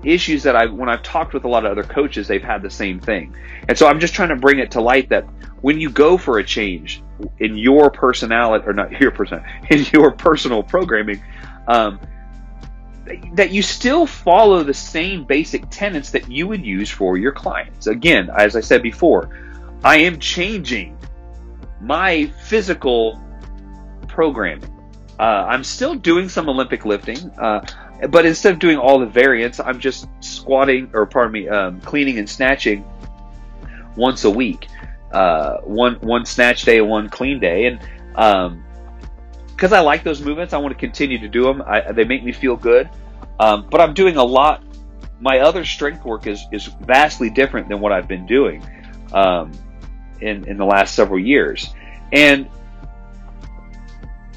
issues 0.03 0.43
that 0.43 0.57
I 0.57 0.67
when 0.67 0.89
I've 0.89 1.03
talked 1.03 1.35
with 1.35 1.45
a 1.45 1.49
lot 1.49 1.65
of 1.65 1.73
other 1.73 1.83
coaches 1.83 2.27
they've 2.27 2.43
had 2.43 2.63
the 2.63 2.71
same 2.71 2.99
thing. 2.99 3.37
And 3.69 3.77
so 3.77 3.87
I'm 3.87 4.01
just 4.01 4.15
trying 4.15 4.31
to 4.31 4.37
bring 4.37 4.59
it 4.59 4.71
to 4.73 4.81
light 4.81 5.09
that 5.11 5.25
when 5.61 5.81
you 5.81 5.91
go 5.91 6.17
for 6.17 6.39
a 6.39 6.45
change 6.45 7.03
in 7.39 7.57
your 7.57 7.91
personality 7.91 8.65
or 8.67 8.73
not 8.73 8.93
your 9.01 9.11
person 9.11 9.43
in 9.71 9.85
your 9.93 10.11
personal 10.13 10.63
programming 10.63 11.23
Um, 11.69 12.01
that 13.35 13.51
you 13.51 13.63
still 13.63 14.07
follow 14.07 14.63
the 14.63 14.75
same 14.75 15.25
basic 15.25 15.65
tenets 15.71 16.11
that 16.11 16.31
you 16.31 16.47
would 16.47 16.65
use 16.65 16.91
for 16.91 17.17
your 17.17 17.33
clients. 17.33 17.87
Again, 17.87 18.31
as 18.37 18.57
I 18.57 18.61
said 18.61 18.83
before, 18.83 19.59
I 19.83 19.99
am 19.99 20.19
changing 20.19 20.97
my 21.81 22.27
physical 22.45 23.21
programming. 24.09 24.69
Uh, 25.19 25.47
I'm 25.49 25.65
still 25.65 25.95
doing 25.95 26.29
some 26.29 26.49
Olympic 26.49 26.85
lifting, 26.85 27.19
uh, 27.39 27.65
but 28.09 28.25
instead 28.25 28.53
of 28.53 28.59
doing 28.59 28.79
all 28.79 28.99
the 28.99 29.07
variants, 29.07 29.61
I'm 29.61 29.79
just 29.79 30.09
squatting 30.21 30.91
or 30.95 31.07
pardon 31.07 31.33
me, 31.33 31.49
um, 31.49 31.81
cleaning 31.81 32.19
and 32.19 32.29
snatching 32.29 32.85
once 33.97 34.25
a 34.25 34.31
week. 34.31 34.69
Uh, 35.13 35.59
one 35.63 35.95
one 35.97 36.25
snatch 36.25 36.63
day 36.63 36.81
one 36.81 37.09
clean 37.09 37.41
day, 37.41 37.67
and 37.67 37.81
um, 38.15 38.65
because 39.47 39.73
I 39.73 39.81
like 39.81 40.05
those 40.05 40.21
movements, 40.21 40.55
I 40.55 40.59
want 40.59 40.73
to 40.73 40.79
continue 40.79 41.19
to 41.19 41.29
do 41.29 41.43
them. 41.43 41.63
I, 41.67 41.93
they 41.93 42.05
make 42.05 42.25
me 42.25 42.33
feel 42.33 42.57
good. 42.57 42.89
Um, 43.41 43.67
but 43.71 43.81
I'm 43.81 43.95
doing 43.95 44.17
a 44.17 44.25
lot. 44.25 44.63
My 45.21 45.41
other 45.41 45.65
strength 45.65 46.05
work 46.05 46.27
is 46.27 46.45
is 46.53 46.67
vastly 46.83 47.29
different 47.31 47.69
than 47.69 47.81
what 47.81 47.93
I've 47.93 48.07
been 48.09 48.27
doing 48.27 48.65
um, 49.13 49.53
in 50.21 50.47
in 50.49 50.57
the 50.57 50.65
last 50.65 50.95
several 50.95 51.19
years, 51.19 51.75
and 52.13 52.49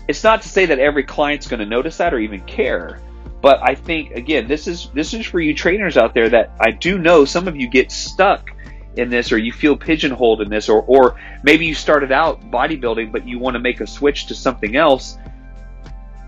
it's 0.07 0.23
not 0.23 0.41
to 0.41 0.49
say 0.49 0.65
that 0.65 0.79
every 0.79 1.03
client's 1.03 1.47
going 1.47 1.59
to 1.59 1.65
notice 1.65 1.97
that 1.97 2.13
or 2.13 2.19
even 2.19 2.41
care. 2.41 2.99
But 3.41 3.59
I 3.61 3.75
think 3.75 4.11
again, 4.11 4.47
this 4.47 4.67
is 4.67 4.89
this 4.93 5.13
is 5.13 5.25
for 5.25 5.39
you 5.39 5.53
trainers 5.53 5.97
out 5.97 6.13
there 6.13 6.29
that 6.29 6.51
I 6.59 6.71
do 6.71 6.97
know 6.97 7.25
some 7.25 7.47
of 7.47 7.55
you 7.55 7.69
get 7.69 7.91
stuck 7.91 8.52
in 8.95 9.09
this 9.09 9.31
or 9.31 9.37
you 9.37 9.51
feel 9.51 9.75
pigeonholed 9.75 10.41
in 10.41 10.49
this 10.49 10.69
or 10.69 10.83
or 10.83 11.19
maybe 11.43 11.65
you 11.65 11.73
started 11.73 12.11
out 12.11 12.41
bodybuilding 12.51 13.11
but 13.11 13.27
you 13.27 13.39
want 13.39 13.55
to 13.55 13.59
make 13.59 13.81
a 13.81 13.87
switch 13.87 14.27
to 14.27 14.35
something 14.35 14.75
else 14.75 15.17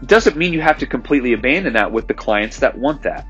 doesn't 0.06 0.36
mean 0.36 0.54
you 0.54 0.62
have 0.62 0.78
to 0.80 0.86
completely 0.86 1.34
abandon 1.34 1.74
that 1.74 1.92
with 1.92 2.08
the 2.08 2.14
clients 2.14 2.60
that 2.60 2.78
want 2.78 3.04
that. 3.04 3.26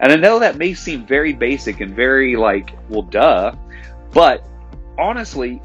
And 0.00 0.12
I 0.12 0.16
know 0.16 0.38
that 0.38 0.56
may 0.56 0.74
seem 0.74 1.06
very 1.06 1.32
basic 1.32 1.80
and 1.80 1.94
very 1.94 2.36
like, 2.36 2.76
well, 2.88 3.02
duh, 3.02 3.54
but 4.12 4.44
honestly, 4.98 5.60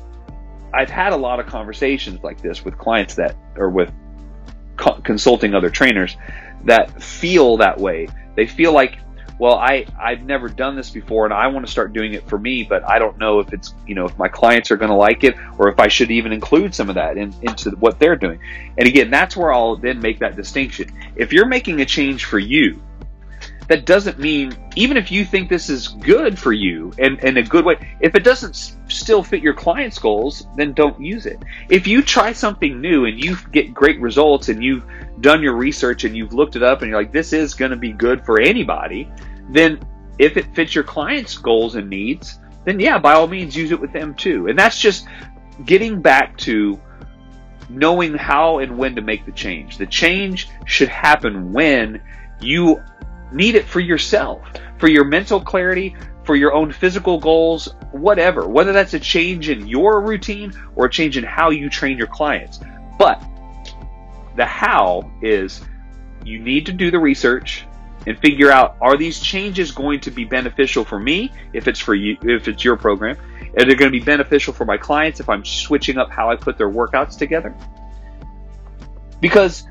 I've 0.74 0.90
had 0.90 1.14
a 1.14 1.18
lot 1.18 1.40
of 1.40 1.46
conversations 1.46 2.24
like 2.24 2.42
this 2.42 2.66
with 2.66 2.78
clients 2.78 3.16
that, 3.16 3.36
or 3.56 3.70
with 3.70 3.92
co- 4.78 5.00
consulting 5.02 5.56
other 5.56 5.70
trainers 5.70 6.18
that 6.66 7.02
feel 7.02 7.58
that 7.58 7.80
way. 7.80 8.08
They 8.36 8.46
feel 8.46 8.74
like 8.74 8.98
well, 9.38 9.56
I, 9.56 9.86
I've 10.00 10.24
never 10.24 10.48
done 10.48 10.76
this 10.76 10.90
before 10.90 11.26
and 11.26 11.34
I 11.34 11.48
want 11.48 11.66
to 11.66 11.72
start 11.72 11.94
doing 11.94 12.14
it 12.14 12.28
for 12.28 12.40
me, 12.40 12.64
but 12.64 12.88
I 12.88 13.00
don't 13.00 13.18
know 13.18 13.40
if 13.40 13.52
it's, 13.54 13.74
you 13.86 13.94
know, 13.94 14.06
if 14.06 14.18
my 14.18 14.28
clients 14.28 14.72
are 14.72 14.78
going 14.78 14.90
to 14.90 14.96
like 14.96 15.24
it 15.24 15.36
or 15.58 15.70
if 15.70 15.80
I 15.80 15.88
should 15.88 16.12
even 16.12 16.32
include 16.32 16.74
some 16.74 16.90
of 16.90 16.96
that 16.96 17.18
in, 17.18 17.34
into 17.42 17.72
what 17.72 18.00
they're 18.00 18.16
doing. 18.16 18.40
And 18.78 18.88
again, 18.88 19.10
that's 19.10 19.36
where 19.36 19.52
I'll 19.54 19.76
then 19.76 20.00
make 20.00 20.20
that 20.20 20.36
distinction. 20.36 20.92
If 21.16 21.34
you're 21.34 21.48
making 21.48 21.82
a 21.82 21.86
change 21.86 22.26
for 22.26 22.40
you, 22.40 22.82
that 23.68 23.86
doesn't 23.86 24.20
mean, 24.20 24.56
even 24.76 24.96
if 24.96 25.12
you 25.12 25.26
think 25.26 25.50
this 25.50 25.70
is 25.70 25.88
good 25.88 26.38
for 26.38 26.54
you 26.54 26.94
and 27.00 27.20
in 27.24 27.38
a 27.38 27.44
good 27.44 27.66
way, 27.66 27.76
if 28.00 28.16
it 28.16 28.24
doesn't 28.24 28.78
still 28.88 29.24
fit 29.24 29.42
your 29.42 29.54
client's 29.54 29.98
goals, 29.98 30.48
then 30.56 30.74
don't 30.74 31.00
use 31.02 31.26
it. 31.26 31.42
If 31.70 31.88
you 31.88 32.04
try 32.04 32.32
something 32.32 32.80
new 32.80 33.06
and 33.06 33.22
you 33.22 33.38
get 33.52 33.74
great 33.74 34.00
results 34.00 34.50
and 34.50 34.64
you've 34.64 34.86
done 35.22 35.42
your 35.42 35.56
research 35.56 36.04
and 36.04 36.16
you've 36.16 36.34
looked 36.34 36.56
it 36.56 36.64
up 36.64 36.82
and 36.82 36.90
you're 36.90 37.00
like, 37.00 37.12
this 37.12 37.34
is 37.34 37.54
going 37.54 37.72
to 37.72 37.78
be 37.78 37.92
good 37.92 38.26
for 38.26 38.40
anybody, 38.40 39.10
then 39.50 39.80
if 40.20 40.38
it 40.38 40.54
fits 40.56 40.76
your 40.76 40.84
client's 40.84 41.38
goals 41.38 41.76
and 41.76 41.90
needs, 41.90 42.40
then 42.66 42.80
yeah, 42.80 42.98
by 42.98 43.14
all 43.14 43.28
means 43.28 43.56
use 43.56 43.72
it 43.72 43.80
with 43.80 43.94
them 43.94 44.14
too. 44.16 44.48
And 44.48 44.58
that's 44.58 44.80
just 44.80 45.08
getting 45.66 46.02
back 46.02 46.38
to 46.40 46.80
knowing 47.70 48.14
how 48.14 48.60
and 48.60 48.78
when 48.78 48.96
to 48.96 49.02
make 49.02 49.26
the 49.26 49.32
change. 49.32 49.78
The 49.78 49.86
change 49.86 50.50
should 50.66 50.90
happen 50.90 51.54
when 51.54 52.02
you 52.40 52.82
need 53.32 53.56
it 53.56 53.66
for 53.66 53.80
yourself, 53.80 54.42
for 54.78 54.88
your 54.88 55.04
mental 55.04 55.40
clarity, 55.42 55.96
for 56.24 56.36
your 56.36 56.54
own 56.54 56.72
physical 56.72 57.20
goals, 57.20 57.74
whatever. 57.92 58.48
Whether 58.48 58.74
that's 58.74 58.94
a 58.94 59.00
change 59.00 59.50
in 59.50 59.68
your 59.68 60.02
routine 60.02 60.54
or 60.76 60.86
a 60.86 60.90
change 60.90 61.18
in 61.18 61.24
how 61.24 61.52
you 61.52 61.70
train 61.70 61.98
your 61.98 62.08
clients. 62.08 62.60
But 62.98 63.24
the 64.36 64.46
how 64.46 65.12
is 65.22 65.62
you 66.26 66.40
need 66.40 66.66
to 66.66 66.74
do 66.74 66.92
the 66.92 67.00
research 67.00 67.66
and 68.08 68.20
figure 68.20 68.52
out 68.52 68.78
are 68.82 68.98
these 68.98 69.20
changes 69.20 69.72
going 69.72 70.00
to 70.02 70.12
be 70.12 70.26
beneficial 70.26 70.84
for 70.84 71.00
me 71.00 71.32
if 71.54 71.68
it's 71.68 71.80
for 71.80 71.96
you 71.96 72.18
if 72.24 72.48
it's 72.48 72.64
your 72.64 72.78
program? 72.78 73.18
Are 73.58 73.66
they 73.66 73.76
going 73.76 73.92
to 73.92 73.98
be 73.98 74.04
beneficial 74.04 74.54
for 74.54 74.66
my 74.66 74.78
clients 74.78 75.20
if 75.20 75.30
i'm 75.30 75.46
switching 75.46 75.98
up 75.98 76.10
how 76.10 76.30
i 76.30 76.36
put 76.36 76.58
their 76.58 76.70
workouts 76.70 77.18
together? 77.18 77.56
Because 79.22 79.66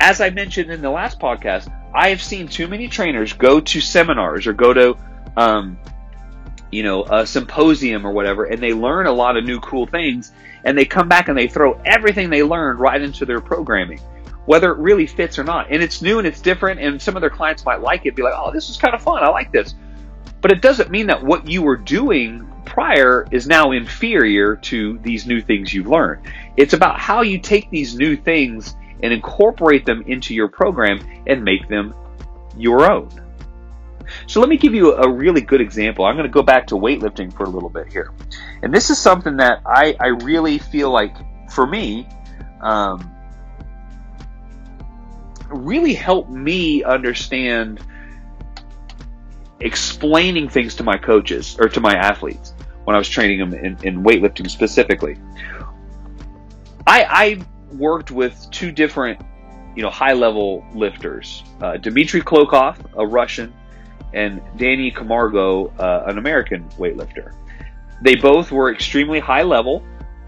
as 0.00 0.20
i 0.20 0.30
mentioned 0.30 0.70
in 0.70 0.80
the 0.82 0.90
last 0.90 1.18
podcast 1.18 1.72
i 1.94 2.08
have 2.08 2.22
seen 2.22 2.48
too 2.48 2.68
many 2.68 2.88
trainers 2.88 3.32
go 3.32 3.60
to 3.60 3.80
seminars 3.80 4.46
or 4.46 4.52
go 4.52 4.72
to 4.72 4.96
um, 5.36 5.78
you 6.70 6.82
know 6.82 7.04
a 7.04 7.26
symposium 7.26 8.06
or 8.06 8.12
whatever 8.12 8.44
and 8.44 8.62
they 8.62 8.72
learn 8.72 9.06
a 9.06 9.12
lot 9.12 9.36
of 9.36 9.44
new 9.44 9.60
cool 9.60 9.86
things 9.86 10.32
and 10.64 10.76
they 10.76 10.84
come 10.84 11.08
back 11.08 11.28
and 11.28 11.36
they 11.36 11.48
throw 11.48 11.72
everything 11.84 12.30
they 12.30 12.42
learned 12.42 12.78
right 12.78 13.00
into 13.00 13.26
their 13.26 13.40
programming 13.40 14.00
whether 14.50 14.72
it 14.72 14.78
really 14.78 15.06
fits 15.06 15.38
or 15.38 15.44
not 15.44 15.68
and 15.70 15.80
it's 15.80 16.02
new 16.02 16.18
and 16.18 16.26
it's 16.26 16.40
different 16.40 16.80
and 16.80 17.00
some 17.00 17.14
of 17.14 17.20
their 17.20 17.30
clients 17.30 17.64
might 17.64 17.80
like 17.80 18.04
it 18.04 18.16
be 18.16 18.22
like 18.22 18.34
oh 18.36 18.50
this 18.50 18.68
is 18.68 18.76
kind 18.76 18.96
of 18.96 19.00
fun 19.00 19.22
i 19.22 19.28
like 19.28 19.52
this 19.52 19.76
but 20.40 20.50
it 20.50 20.60
doesn't 20.60 20.90
mean 20.90 21.06
that 21.06 21.22
what 21.22 21.48
you 21.48 21.62
were 21.62 21.76
doing 21.76 22.44
prior 22.66 23.28
is 23.30 23.46
now 23.46 23.70
inferior 23.70 24.56
to 24.56 24.98
these 25.04 25.24
new 25.24 25.40
things 25.40 25.72
you've 25.72 25.86
learned 25.86 26.26
it's 26.56 26.72
about 26.72 26.98
how 26.98 27.22
you 27.22 27.38
take 27.38 27.70
these 27.70 27.94
new 27.94 28.16
things 28.16 28.74
and 29.04 29.12
incorporate 29.12 29.86
them 29.86 30.02
into 30.08 30.34
your 30.34 30.48
program 30.48 30.98
and 31.28 31.44
make 31.44 31.68
them 31.68 31.94
your 32.56 32.90
own 32.90 33.08
so 34.26 34.40
let 34.40 34.48
me 34.48 34.56
give 34.56 34.74
you 34.74 34.96
a 34.96 35.08
really 35.08 35.40
good 35.40 35.60
example. 35.60 36.04
I'm 36.04 36.16
going 36.16 36.26
to 36.26 36.32
go 36.32 36.42
back 36.42 36.66
to 36.66 36.74
weightlifting 36.74 37.32
for 37.32 37.44
a 37.44 37.48
little 37.48 37.68
bit 37.68 37.92
here. 37.92 38.12
And 38.60 38.74
this 38.74 38.90
is 38.90 38.98
something 38.98 39.36
that 39.36 39.62
I, 39.64 39.94
I 40.00 40.08
really 40.08 40.58
feel 40.58 40.90
like, 40.90 41.14
for 41.48 41.64
me, 41.64 42.08
um, 42.60 43.08
really 45.50 45.94
helped 45.94 46.30
me 46.30 46.82
understand 46.84 47.80
explaining 49.60 50.48
things 50.48 50.74
to 50.76 50.82
my 50.82 50.96
coaches 50.96 51.56
or 51.58 51.68
to 51.68 51.80
my 51.80 51.94
athletes 51.94 52.54
when 52.84 52.96
I 52.96 52.98
was 52.98 53.08
training 53.08 53.38
them 53.38 53.54
in, 53.54 53.76
in 53.82 54.02
weightlifting 54.02 54.50
specifically. 54.50 55.16
I, 56.86 57.04
I 57.04 57.42
worked 57.76 58.10
with 58.10 58.48
two 58.50 58.72
different, 58.72 59.20
you 59.76 59.82
know, 59.82 59.90
high 59.90 60.14
level 60.14 60.64
lifters. 60.74 61.44
Uh, 61.60 61.76
Dmitry 61.76 62.22
Klokov, 62.22 62.76
a 62.96 63.06
Russian, 63.06 63.52
and 64.12 64.40
Danny 64.56 64.90
Camargo, 64.90 65.68
uh, 65.78 66.04
an 66.06 66.18
American 66.18 66.68
weightlifter. 66.70 67.34
They 68.02 68.16
both 68.16 68.50
were 68.50 68.72
extremely 68.72 69.20
high 69.20 69.42
level, 69.42 69.84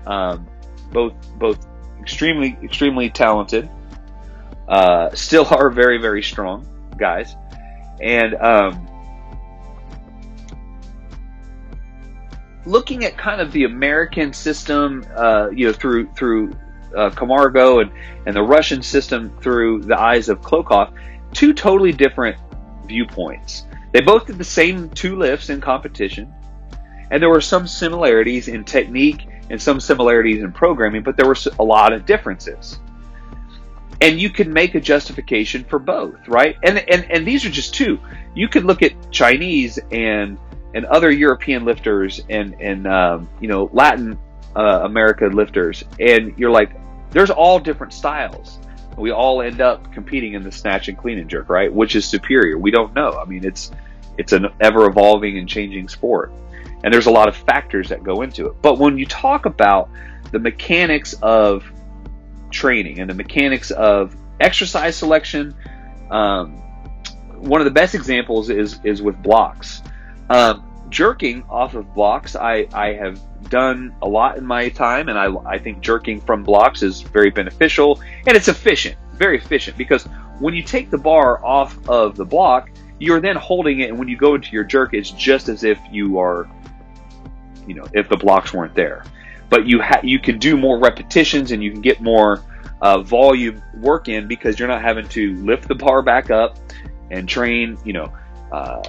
um, 0.07 0.47
both 0.93 1.15
both 1.39 1.67
extremely 2.01 2.57
extremely 2.63 3.09
talented. 3.09 3.69
Uh, 4.69 5.15
still 5.15 5.47
are 5.51 5.71
very 5.71 5.99
very 5.99 6.23
strong 6.23 6.67
guys, 6.97 7.37
and 8.01 8.35
um, 8.37 8.89
looking 12.65 13.05
at 13.05 13.17
kind 13.17 13.41
of 13.41 13.53
the 13.53 13.65
American 13.65 14.33
system, 14.33 15.05
uh, 15.17 15.49
you 15.51 15.67
know, 15.67 15.73
through 15.73 16.09
through 16.15 16.53
uh, 16.97 17.11
Camargo 17.11 17.81
and 17.81 17.91
and 18.27 18.37
the 18.37 18.43
Russian 18.43 18.83
system 18.83 19.37
through 19.41 19.83
the 19.83 19.99
eyes 19.99 20.29
of 20.29 20.41
Klokov, 20.41 20.93
two 21.33 21.53
totally 21.53 21.93
different 21.93 22.37
viewpoints. 22.87 23.65
They 23.93 24.01
both 24.01 24.27
did 24.27 24.39
the 24.39 24.45
same 24.45 24.89
two 24.91 25.17
lifts 25.17 25.51
in 25.51 25.61
competition, 25.61 26.33
and 27.11 27.23
there 27.23 27.31
were 27.31 27.41
some 27.41 27.67
similarities 27.67 28.49
in 28.49 28.65
technique 28.65 29.27
and 29.51 29.61
some 29.61 29.81
similarities 29.81 30.43
in 30.43 30.53
programming, 30.53 31.03
but 31.03 31.17
there 31.17 31.27
were 31.27 31.37
a 31.59 31.65
lot 31.65 31.93
of 31.93 32.07
differences. 32.07 32.79
And 34.03 34.21
you 34.21 34.29
can 34.31 34.53
make 34.53 34.75
a 34.75 34.81
justification 34.81 35.65
for 35.65 35.79
both, 35.79 36.29
right? 36.29 36.57
And 36.63 36.79
and, 36.79 37.11
and 37.11 37.27
these 37.27 37.45
are 37.47 37.51
just 37.51 37.75
two. 37.75 37.99
You 38.35 38.49
could 38.49 38.65
look 38.65 38.83
at 38.83 38.93
Chinese 39.11 39.79
and 39.91 40.39
and 40.75 40.85
other 40.87 41.11
European 41.11 41.65
lifters 41.65 42.21
and 42.29 42.55
and 42.61 42.87
um, 42.87 43.29
you 43.41 43.49
know 43.49 43.71
Latin 43.73 44.19
uh, 44.57 44.81
America 44.83 45.27
lifters, 45.27 45.85
and 45.99 46.37
you're 46.37 46.51
like, 46.51 46.73
there's 47.11 47.31
all 47.31 47.59
different 47.59 47.93
styles 47.93 48.59
we 48.97 49.11
all 49.11 49.43
end 49.43 49.61
up 49.61 49.93
competing 49.93 50.35
in 50.35 50.43
the 50.43 50.53
snatch 50.53 50.89
and 50.89 50.99
clean 50.99 51.19
and 51.19 51.29
jerk, 51.29 51.49
right? 51.49 51.73
Which 51.73 51.97
is 51.97 52.05
superior? 52.05 52.59
We 52.59 52.71
don't 52.71 52.95
know. 52.95 53.13
I 53.13 53.25
mean, 53.25 53.45
it's 53.45 53.71
it's 54.19 54.33
an 54.33 54.47
ever 54.61 54.87
evolving 54.87 55.39
and 55.39 55.49
changing 55.49 55.89
sport, 55.89 56.33
and 56.85 56.93
there's 56.93 57.07
a 57.07 57.11
lot 57.11 57.29
of 57.29 57.37
factors 57.37 57.89
that 57.89 58.03
go 58.03 58.23
into 58.23 58.47
it. 58.47 58.55
But 58.61 58.79
when 58.79 58.99
you 58.99 59.07
talk 59.07 59.47
about 59.47 59.89
the 60.31 60.39
mechanics 60.39 61.15
of 61.23 61.65
training 62.53 63.01
and 63.01 63.11
the 63.11 63.15
mechanics 63.15 63.71
of 63.71 64.15
exercise 64.41 64.97
selection, 64.97 65.55
um, 66.11 66.53
one 67.37 67.61
of 67.61 67.65
the 67.65 67.73
best 67.73 67.95
examples 67.95 68.51
is 68.51 68.79
is 68.85 69.03
with 69.03 69.21
blocks. 69.23 69.83
Um, 70.31 70.65
jerking 70.89 71.43
off 71.49 71.75
of 71.75 71.93
blocks, 71.95 72.37
I, 72.37 72.69
I 72.73 72.93
have 72.93 73.19
done 73.49 73.95
a 74.03 74.09
lot 74.09 74.39
in 74.39 74.47
my 74.47 74.69
time, 74.69 75.09
and 75.09 75.19
I, 75.19 75.35
I 75.45 75.59
think 75.59 75.81
jerking 75.81 76.21
from 76.21 76.45
blocks 76.45 76.83
is 76.83 77.01
very 77.01 77.31
beneficial 77.31 78.01
and 78.27 78.37
it's 78.37 78.49
efficient, 78.49 78.97
very 79.15 79.39
efficient. 79.39 79.77
Because 79.77 80.05
when 80.39 80.55
you 80.55 80.63
take 80.63 80.91
the 80.91 80.99
bar 80.99 81.45
off 81.45 81.77
of 81.89 82.17
the 82.17 82.25
block, 82.25 82.71
you're 82.99 83.21
then 83.21 83.37
holding 83.37 83.81
it, 83.81 83.91
and 83.91 83.99
when 83.99 84.07
you 84.07 84.17
go 84.17 84.35
into 84.35 84.53
your 84.53 84.65
jerk, 84.65 84.95
it's 84.95 85.11
just 85.11 85.49
as 85.49 85.65
if 85.65 85.79
you 85.91 86.19
are, 86.21 86.49
you 87.67 87.75
know, 87.75 87.87
if 87.95 88.09
the 88.09 88.17
blocks 88.17 88.53
weren't 88.53 88.75
there. 88.75 89.05
But 89.53 89.67
you 89.67 89.83
ha- 89.83 90.01
you 90.03 90.19
can 90.19 90.39
do 90.39 90.57
more 90.57 90.79
repetitions 90.79 91.53
and 91.53 91.63
you 91.63 91.71
can 91.71 91.83
get 91.83 92.01
more 92.01 92.43
uh, 92.81 93.03
volume 93.03 93.63
work 93.75 94.09
in 94.09 94.27
because 94.27 94.59
you're 94.59 94.67
not 94.67 94.81
having 94.81 95.07
to 95.11 95.37
lift 95.45 95.69
the 95.69 95.75
bar 95.75 96.01
back 96.01 96.31
up 96.31 96.57
and 97.11 97.29
train. 97.29 97.77
You 97.85 97.93
know, 97.93 98.13
uh, 98.51 98.83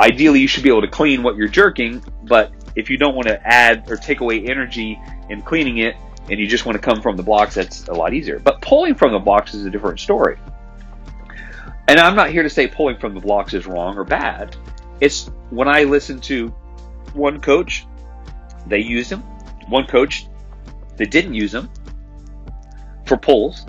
ideally 0.00 0.40
you 0.40 0.48
should 0.48 0.64
be 0.64 0.68
able 0.68 0.80
to 0.80 0.88
clean 0.88 1.22
what 1.22 1.36
you're 1.36 1.46
jerking, 1.46 2.02
but 2.24 2.52
if 2.74 2.90
you 2.90 2.96
don't 2.96 3.14
want 3.14 3.28
to 3.28 3.40
add 3.46 3.88
or 3.88 3.96
take 3.96 4.18
away 4.18 4.44
energy 4.44 5.00
in 5.30 5.42
cleaning 5.42 5.78
it, 5.78 5.94
and 6.28 6.40
you 6.40 6.48
just 6.48 6.66
want 6.66 6.74
to 6.74 6.82
come 6.82 7.00
from 7.00 7.16
the 7.16 7.22
blocks, 7.22 7.54
that's 7.54 7.86
a 7.86 7.92
lot 7.92 8.14
easier. 8.14 8.40
But 8.40 8.60
pulling 8.62 8.96
from 8.96 9.12
the 9.12 9.20
blocks 9.20 9.54
is 9.54 9.64
a 9.64 9.70
different 9.70 10.00
story. 10.00 10.38
And 11.86 12.00
I'm 12.00 12.16
not 12.16 12.30
here 12.30 12.42
to 12.42 12.50
say 12.50 12.66
pulling 12.66 12.96
from 12.96 13.14
the 13.14 13.20
blocks 13.20 13.54
is 13.54 13.64
wrong 13.64 13.96
or 13.96 14.02
bad. 14.02 14.56
It's 15.00 15.30
when 15.50 15.68
I 15.68 15.84
listen 15.84 16.20
to 16.22 16.48
one 17.12 17.40
coach, 17.40 17.86
they 18.66 18.80
used 18.80 19.10
them. 19.10 19.22
One 19.68 19.86
coach, 19.86 20.26
that 20.96 21.10
didn't 21.10 21.34
use 21.34 21.52
them 21.52 21.70
for 23.06 23.16
pulls. 23.16 23.66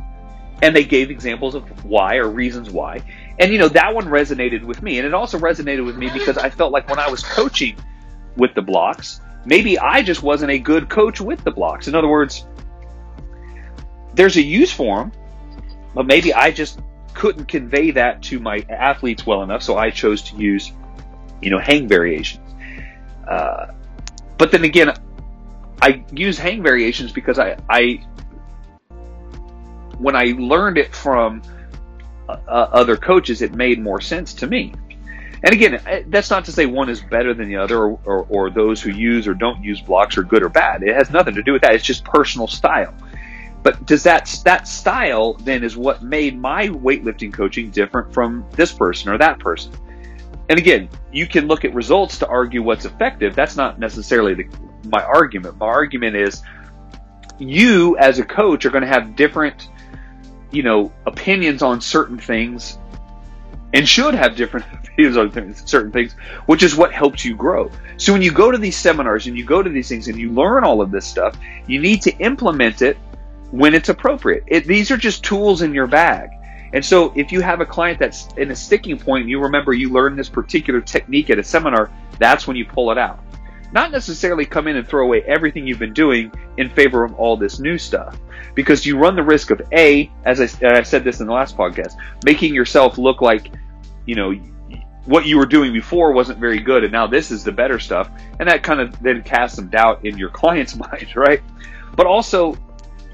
And 0.61 0.75
they 0.75 0.85
gave 0.85 1.11
examples 1.11 1.53
of 1.53 1.83
why 1.83 2.15
or 2.15 2.29
reasons 2.29 2.69
why. 2.69 3.01
And, 3.39 3.51
you 3.51 3.57
know, 3.57 3.67
that 3.69 3.93
one 3.93 4.05
resonated 4.05 4.63
with 4.63 4.81
me. 4.81 4.97
And 4.97 5.05
it 5.05 5.13
also 5.13 5.37
resonated 5.37 5.85
with 5.85 5.97
me 5.97 6.09
because 6.11 6.37
I 6.37 6.49
felt 6.49 6.71
like 6.71 6.89
when 6.89 6.99
I 6.99 7.09
was 7.09 7.23
coaching 7.23 7.77
with 8.37 8.53
the 8.55 8.61
blocks, 8.61 9.19
maybe 9.45 9.77
I 9.77 10.01
just 10.01 10.23
wasn't 10.23 10.51
a 10.51 10.59
good 10.59 10.89
coach 10.89 11.19
with 11.19 11.43
the 11.43 11.51
blocks. 11.51 11.87
In 11.87 11.95
other 11.95 12.07
words, 12.07 12.45
there's 14.13 14.37
a 14.37 14.41
use 14.41 14.71
for 14.71 14.99
them, 14.99 15.11
but 15.93 16.07
maybe 16.07 16.33
I 16.33 16.51
just 16.51 16.79
couldn't 17.13 17.45
convey 17.45 17.91
that 17.91 18.21
to 18.23 18.39
my 18.39 18.65
athletes 18.69 19.25
well 19.25 19.43
enough, 19.43 19.61
so 19.61 19.77
I 19.77 19.89
chose 19.89 20.21
to 20.23 20.37
use, 20.37 20.71
you 21.41 21.49
know, 21.49 21.59
hang 21.59 21.87
variations. 21.87 22.55
Uh, 23.27 23.67
but 24.37 24.51
then 24.51 24.63
again, 24.63 24.93
I 25.85 26.03
use 26.11 26.39
hang 26.39 26.63
variations 26.63 27.11
because 27.11 27.37
I, 27.37 27.57
I 27.69 28.03
when 29.99 30.15
I 30.15 30.33
learned 30.35 30.79
it 30.79 30.95
from 30.95 31.43
uh, 32.27 32.39
other 32.47 32.97
coaches, 32.97 33.43
it 33.43 33.53
made 33.53 33.79
more 33.79 34.01
sense 34.01 34.33
to 34.35 34.47
me. 34.47 34.73
And 35.43 35.53
again, 35.53 35.75
uh, 35.75 35.99
that's 36.07 36.31
not 36.31 36.43
to 36.45 36.51
say 36.51 36.65
one 36.65 36.89
is 36.89 37.01
better 37.01 37.35
than 37.35 37.47
the 37.47 37.57
other, 37.57 37.77
or, 37.77 37.99
or, 38.03 38.25
or 38.29 38.49
those 38.49 38.81
who 38.81 38.89
use 38.89 39.27
or 39.27 39.35
don't 39.35 39.63
use 39.63 39.79
blocks 39.79 40.17
are 40.17 40.23
good 40.23 40.41
or 40.41 40.49
bad. 40.49 40.81
It 40.81 40.95
has 40.95 41.11
nothing 41.11 41.35
to 41.35 41.43
do 41.43 41.53
with 41.53 41.61
that. 41.61 41.75
It's 41.75 41.83
just 41.83 42.03
personal 42.03 42.47
style. 42.47 42.95
But 43.61 43.85
does 43.85 44.01
that 44.03 44.41
that 44.43 44.67
style 44.67 45.33
then 45.33 45.63
is 45.63 45.77
what 45.77 46.01
made 46.01 46.39
my 46.39 46.69
weightlifting 46.69 47.31
coaching 47.31 47.69
different 47.69 48.11
from 48.11 48.43
this 48.53 48.71
person 48.73 49.11
or 49.11 49.19
that 49.19 49.37
person? 49.37 49.71
And 50.49 50.57
again, 50.57 50.89
you 51.11 51.27
can 51.27 51.45
look 51.45 51.63
at 51.63 51.75
results 51.75 52.17
to 52.19 52.27
argue 52.27 52.63
what's 52.63 52.85
effective. 52.85 53.35
That's 53.35 53.55
not 53.55 53.77
necessarily 53.77 54.33
the, 54.33 54.47
my 54.85 55.03
argument. 55.03 55.57
My 55.57 55.67
argument 55.67 56.15
is 56.15 56.41
you 57.39 57.97
as 57.97 58.19
a 58.19 58.25
coach 58.25 58.65
are 58.65 58.69
going 58.69 58.83
to 58.83 58.87
have 58.87 59.15
different, 59.15 59.69
you 60.51 60.63
know, 60.63 60.91
opinions 61.05 61.61
on 61.61 61.81
certain 61.81 62.17
things 62.17 62.77
and 63.73 63.87
should 63.87 64.15
have 64.15 64.35
different 64.35 64.65
opinions 64.73 65.17
on 65.17 65.55
certain 65.55 65.91
things, 65.91 66.13
which 66.45 66.63
is 66.63 66.75
what 66.75 66.93
helps 66.93 67.25
you 67.25 67.35
grow. 67.35 67.69
So 67.97 68.13
when 68.13 68.21
you 68.21 68.31
go 68.31 68.51
to 68.51 68.57
these 68.57 68.77
seminars 68.77 69.27
and 69.27 69.37
you 69.37 69.45
go 69.45 69.61
to 69.61 69.69
these 69.69 69.89
things 69.89 70.07
and 70.07 70.17
you 70.17 70.31
learn 70.31 70.63
all 70.63 70.81
of 70.81 70.91
this 70.91 71.05
stuff, 71.05 71.37
you 71.67 71.79
need 71.79 72.01
to 72.03 72.17
implement 72.17 72.81
it 72.81 72.97
when 73.51 73.73
it's 73.73 73.89
appropriate. 73.89 74.43
It, 74.47 74.65
these 74.65 74.91
are 74.91 74.97
just 74.97 75.23
tools 75.23 75.61
in 75.61 75.73
your 75.73 75.87
bag. 75.87 76.29
And 76.73 76.83
so 76.83 77.13
if 77.15 77.31
you 77.31 77.41
have 77.41 77.61
a 77.61 77.65
client 77.65 77.99
that's 77.99 78.27
in 78.37 78.51
a 78.51 78.55
sticking 78.55 78.97
point, 78.97 79.29
you 79.29 79.39
remember 79.39 79.71
you 79.73 79.89
learned 79.89 80.19
this 80.19 80.27
particular 80.29 80.81
technique 80.81 81.29
at 81.29 81.39
a 81.39 81.43
seminar, 81.43 81.89
that's 82.19 82.47
when 82.47 82.57
you 82.57 82.65
pull 82.65 82.91
it 82.91 82.97
out. 82.97 83.19
Not 83.75 83.91
necessarily 83.91 84.45
come 84.45 84.69
in 84.69 84.77
and 84.77 84.87
throw 84.87 85.03
away 85.03 85.21
everything 85.23 85.67
you've 85.67 85.79
been 85.79 85.93
doing 85.93 86.31
in 86.55 86.69
favor 86.69 87.03
of 87.03 87.13
all 87.15 87.35
this 87.35 87.59
new 87.59 87.77
stuff. 87.77 88.17
Because 88.55 88.85
you 88.85 88.97
run 88.97 89.17
the 89.17 89.23
risk 89.23 89.51
of 89.51 89.61
A, 89.73 90.09
as 90.23 90.39
I, 90.39 90.67
I 90.67 90.81
said 90.81 91.03
this 91.03 91.19
in 91.19 91.27
the 91.27 91.33
last 91.33 91.57
podcast, 91.57 91.95
making 92.23 92.55
yourself 92.55 92.97
look 92.97 93.21
like, 93.21 93.51
you 94.05 94.15
know, 94.15 94.31
what 95.03 95.25
you 95.25 95.37
were 95.37 95.45
doing 95.45 95.73
before 95.73 96.13
wasn't 96.13 96.39
very 96.39 96.59
good 96.59 96.83
and 96.83 96.91
now 96.91 97.05
this 97.05 97.31
is 97.31 97.43
the 97.43 97.51
better 97.51 97.77
stuff. 97.77 98.09
And 98.39 98.47
that 98.49 98.63
kind 98.63 98.79
of 98.79 98.97
then 99.01 99.21
casts 99.23 99.57
some 99.57 99.67
doubt 99.67 100.05
in 100.05 100.17
your 100.17 100.29
client's 100.41 100.77
mind, 100.77 101.13
right? 101.17 101.41
But 101.97 102.07
also 102.07 102.57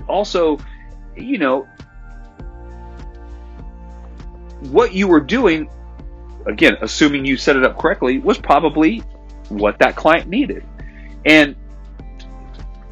also, 0.07 0.59
you 1.15 1.39
know, 1.39 1.67
what 4.69 4.93
you 4.93 5.07
were 5.07 5.21
doing, 5.21 5.69
again, 6.45 6.77
assuming 6.81 7.25
you 7.25 7.35
set 7.35 7.55
it 7.55 7.63
up 7.63 7.79
correctly, 7.79 8.19
was 8.19 8.37
probably 8.37 9.03
what 9.57 9.79
that 9.79 9.95
client 9.95 10.27
needed. 10.27 10.63
And, 11.25 11.55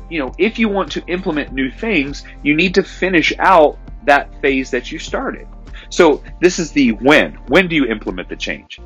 you 0.09 0.19
know, 0.19 0.33
if 0.37 0.59
you 0.59 0.69
want 0.69 0.91
to 0.93 1.05
implement 1.07 1.53
new 1.53 1.71
things, 1.71 2.23
you 2.43 2.55
need 2.55 2.75
to 2.75 2.83
finish 2.83 3.33
out 3.39 3.77
that 4.05 4.41
phase 4.41 4.71
that 4.71 4.91
you 4.91 4.99
started. 4.99 5.47
So 5.89 6.23
this 6.39 6.59
is 6.59 6.71
the 6.71 6.91
when. 6.91 7.33
When 7.47 7.67
do 7.67 7.75
you 7.75 7.85
implement 7.85 8.29
the 8.29 8.35
change? 8.35 8.79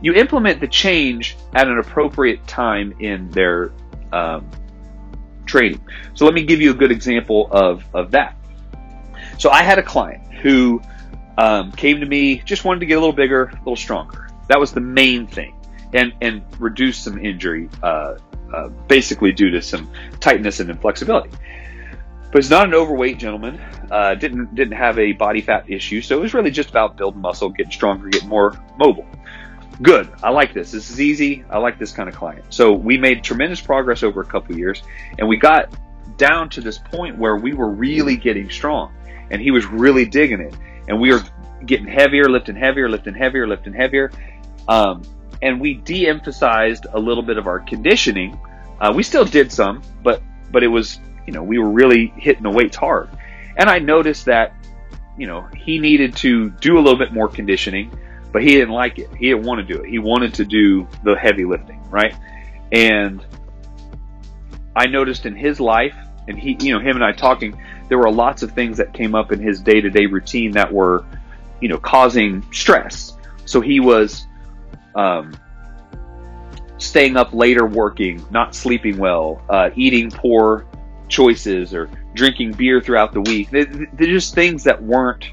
You 0.00 0.14
implement 0.14 0.60
the 0.60 0.66
change 0.66 1.36
at 1.54 1.68
an 1.68 1.78
appropriate 1.78 2.44
time 2.46 2.94
in 3.00 3.30
their 3.30 3.72
um, 4.12 4.48
trading. 5.46 5.80
So 6.14 6.24
let 6.24 6.34
me 6.34 6.42
give 6.42 6.60
you 6.60 6.72
a 6.72 6.74
good 6.74 6.90
example 6.90 7.48
of, 7.50 7.84
of 7.94 8.10
that. 8.10 8.36
So 9.38 9.50
I 9.50 9.62
had 9.62 9.78
a 9.78 9.82
client 9.82 10.32
who 10.34 10.82
um, 11.38 11.72
came 11.72 12.00
to 12.00 12.06
me, 12.06 12.38
just 12.44 12.64
wanted 12.64 12.80
to 12.80 12.86
get 12.86 12.94
a 12.94 13.00
little 13.00 13.14
bigger, 13.14 13.44
a 13.44 13.58
little 13.58 13.76
stronger. 13.76 14.28
That 14.48 14.58
was 14.58 14.72
the 14.72 14.80
main 14.80 15.26
thing, 15.26 15.54
and 15.92 16.12
and 16.20 16.42
reduce 16.58 16.98
some 16.98 17.18
injury, 17.18 17.68
uh, 17.82 18.16
uh, 18.52 18.68
basically 18.88 19.32
due 19.32 19.50
to 19.50 19.62
some 19.62 19.90
tightness 20.20 20.60
and 20.60 20.70
inflexibility. 20.70 21.30
But 22.30 22.42
he's 22.42 22.50
not 22.50 22.66
an 22.66 22.74
overweight 22.74 23.18
gentleman. 23.18 23.60
Uh, 23.90 24.14
didn't 24.14 24.54
didn't 24.54 24.76
have 24.76 24.98
a 24.98 25.12
body 25.12 25.40
fat 25.40 25.68
issue, 25.68 26.00
so 26.00 26.16
it 26.16 26.20
was 26.20 26.34
really 26.34 26.50
just 26.50 26.70
about 26.70 26.96
building 26.96 27.20
muscle, 27.20 27.50
getting 27.50 27.72
stronger, 27.72 28.08
getting 28.08 28.28
more 28.28 28.58
mobile 28.78 29.06
good. 29.80 30.12
I 30.22 30.30
like 30.30 30.54
this. 30.54 30.70
This 30.70 30.90
is 30.90 31.00
easy. 31.00 31.44
I 31.50 31.58
like 31.58 31.78
this 31.78 31.92
kind 31.92 32.08
of 32.08 32.14
client. 32.14 32.44
So 32.50 32.72
we 32.72 32.96
made 32.98 33.24
tremendous 33.24 33.60
progress 33.60 34.02
over 34.02 34.20
a 34.20 34.24
couple 34.24 34.56
years 34.56 34.82
and 35.18 35.28
we 35.28 35.36
got 35.36 35.74
down 36.16 36.48
to 36.50 36.60
this 36.60 36.78
point 36.78 37.16
where 37.18 37.36
we 37.36 37.52
were 37.52 37.70
really 37.70 38.16
getting 38.16 38.50
strong 38.50 38.92
and 39.30 39.40
he 39.40 39.50
was 39.50 39.66
really 39.66 40.04
digging 40.04 40.40
it 40.40 40.54
and 40.88 41.00
we 41.00 41.12
were 41.12 41.22
getting 41.64 41.86
heavier, 41.86 42.28
lifting 42.28 42.56
heavier, 42.56 42.88
lifting 42.88 43.14
heavier, 43.14 43.46
lifting 43.46 43.72
heavier. 43.72 44.10
Um, 44.68 45.02
and 45.42 45.60
we 45.60 45.74
de-emphasized 45.74 46.86
a 46.92 46.98
little 46.98 47.22
bit 47.22 47.36
of 47.36 47.46
our 47.46 47.60
conditioning. 47.60 48.38
Uh, 48.80 48.92
we 48.94 49.02
still 49.02 49.24
did 49.24 49.52
some, 49.52 49.82
but, 50.02 50.22
but 50.50 50.62
it 50.62 50.68
was, 50.68 51.00
you 51.26 51.32
know, 51.32 51.42
we 51.42 51.58
were 51.58 51.70
really 51.70 52.12
hitting 52.16 52.42
the 52.42 52.50
weights 52.50 52.76
hard. 52.76 53.08
And 53.56 53.68
I 53.68 53.78
noticed 53.78 54.24
that, 54.26 54.54
you 55.18 55.26
know, 55.26 55.46
he 55.56 55.78
needed 55.78 56.16
to 56.16 56.50
do 56.50 56.78
a 56.78 56.80
little 56.80 56.98
bit 56.98 57.12
more 57.12 57.28
conditioning 57.28 57.90
but 58.32 58.42
he 58.42 58.48
didn't 58.48 58.70
like 58.70 58.98
it. 58.98 59.10
He 59.14 59.28
didn't 59.28 59.44
want 59.44 59.66
to 59.66 59.74
do 59.74 59.82
it. 59.82 59.88
He 59.88 59.98
wanted 59.98 60.34
to 60.34 60.44
do 60.44 60.88
the 61.04 61.14
heavy 61.14 61.44
lifting, 61.44 61.80
right? 61.90 62.14
And 62.72 63.24
I 64.74 64.86
noticed 64.86 65.26
in 65.26 65.36
his 65.36 65.60
life, 65.60 65.94
and 66.26 66.38
he, 66.38 66.56
you 66.60 66.72
know, 66.72 66.80
him 66.80 66.96
and 66.96 67.04
I 67.04 67.12
talking, 67.12 67.60
there 67.88 67.98
were 67.98 68.10
lots 68.10 68.42
of 68.42 68.52
things 68.52 68.78
that 68.78 68.94
came 68.94 69.14
up 69.14 69.32
in 69.32 69.38
his 69.38 69.60
day 69.60 69.80
to 69.82 69.90
day 69.90 70.06
routine 70.06 70.52
that 70.52 70.72
were, 70.72 71.04
you 71.60 71.68
know, 71.68 71.76
causing 71.76 72.42
stress. 72.52 73.16
So 73.44 73.60
he 73.60 73.80
was, 73.80 74.26
um, 74.94 75.32
staying 76.78 77.16
up 77.16 77.32
later 77.32 77.66
working, 77.66 78.24
not 78.30 78.54
sleeping 78.54 78.98
well, 78.98 79.42
uh, 79.48 79.70
eating 79.74 80.10
poor 80.10 80.66
choices, 81.08 81.74
or 81.74 81.90
drinking 82.14 82.52
beer 82.52 82.80
throughout 82.80 83.12
the 83.12 83.20
week. 83.20 83.50
They're, 83.50 83.64
they're 83.64 84.06
just 84.06 84.34
things 84.34 84.64
that 84.64 84.82
weren't, 84.82 85.26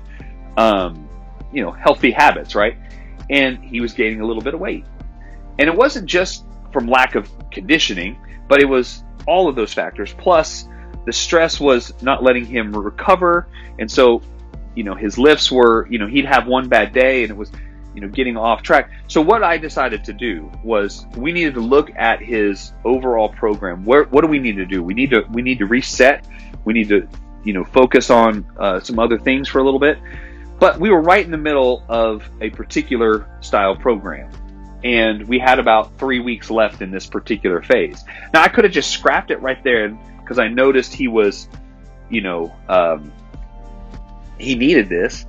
um, 0.58 1.08
you 1.54 1.64
know, 1.64 1.72
healthy 1.72 2.12
habits, 2.12 2.56
right? 2.56 2.78
and 3.30 3.64
he 3.64 3.80
was 3.80 3.94
gaining 3.94 4.22
a 4.22 4.26
little 4.26 4.42
bit 4.42 4.54
of 4.54 4.60
weight. 4.60 4.86
And 5.60 5.70
it 5.70 5.76
wasn't 5.76 6.06
just 6.08 6.46
from 6.72 6.88
lack 6.88 7.16
of 7.16 7.30
conditioning, 7.52 8.18
but 8.48 8.62
it 8.62 8.66
was 8.66 9.04
all 9.28 9.48
of 9.48 9.56
those 9.56 9.74
factors. 9.74 10.14
Plus, 10.18 10.68
the 11.06 11.14
stress 11.14 11.60
was 11.60 11.94
not 12.02 12.24
letting 12.24 12.46
him 12.46 12.76
recover. 12.76 13.48
And 13.78 13.90
so, 13.90 14.22
you 14.76 14.84
know, 14.84 14.96
his 14.96 15.18
lifts 15.18 15.52
were, 15.52 15.88
you 15.90 16.00
know, 16.00 16.08
he'd 16.08 16.26
have 16.26 16.48
one 16.48 16.68
bad 16.68 16.94
day 16.94 17.24
and 17.24 17.32
it 17.32 17.38
was, 17.38 17.52
you 17.96 18.02
know, 18.02 18.08
getting 18.08 18.38
off 18.38 18.62
track. 18.62 18.92
So 19.08 19.22
what 19.22 19.44
I 19.44 19.58
decided 19.58 20.04
to 20.06 20.14
do 20.14 20.52
was 20.64 21.06
we 21.18 21.32
needed 21.32 21.56
to 21.56 21.62
look 21.62 21.92
at 21.96 22.22
his 22.22 22.74
overall 22.86 23.30
program. 23.30 23.84
Where, 23.86 24.04
what 24.06 24.22
do 24.22 24.28
we 24.28 24.40
need 24.40 24.58
to 24.58 24.66
do? 24.66 24.84
We 24.84 24.94
need 24.94 25.10
to, 25.12 25.26
we 25.32 25.42
need 25.42 25.60
to 25.60 25.66
reset. 25.66 26.26
We 26.66 26.74
need 26.74 26.90
to, 26.90 27.08
you 27.44 27.54
know, 27.54 27.64
focus 27.64 28.10
on 28.10 28.46
uh, 28.60 28.80
some 28.80 29.00
other 29.00 29.18
things 29.18 29.48
for 29.48 29.60
a 29.60 29.64
little 29.64 29.80
bit. 29.80 29.98
But 30.60 30.80
we 30.80 30.90
were 30.90 31.02
right 31.02 31.24
in 31.24 31.32
the 31.32 31.38
middle 31.38 31.84
of 31.88 32.30
a 32.42 32.50
particular 32.50 33.28
style 33.42 33.76
program. 33.76 34.30
And 34.84 35.28
we 35.28 35.40
had 35.40 35.60
about 35.60 35.98
three 35.98 36.20
weeks 36.20 36.50
left 36.50 36.82
in 36.82 36.92
this 36.92 37.06
particular 37.06 37.62
phase. 37.62 38.04
Now, 38.34 38.44
I 38.44 38.48
could 38.50 38.64
have 38.64 38.74
just 38.74 38.92
scrapped 38.92 39.32
it 39.32 39.42
right 39.42 39.62
there 39.64 39.90
because 40.22 40.40
I 40.40 40.48
noticed 40.48 40.94
he 40.94 41.08
was, 41.08 41.50
you 42.10 42.22
know, 42.22 42.54
um, 42.68 43.12
he 44.38 44.56
needed 44.56 44.88
this. 44.88 45.26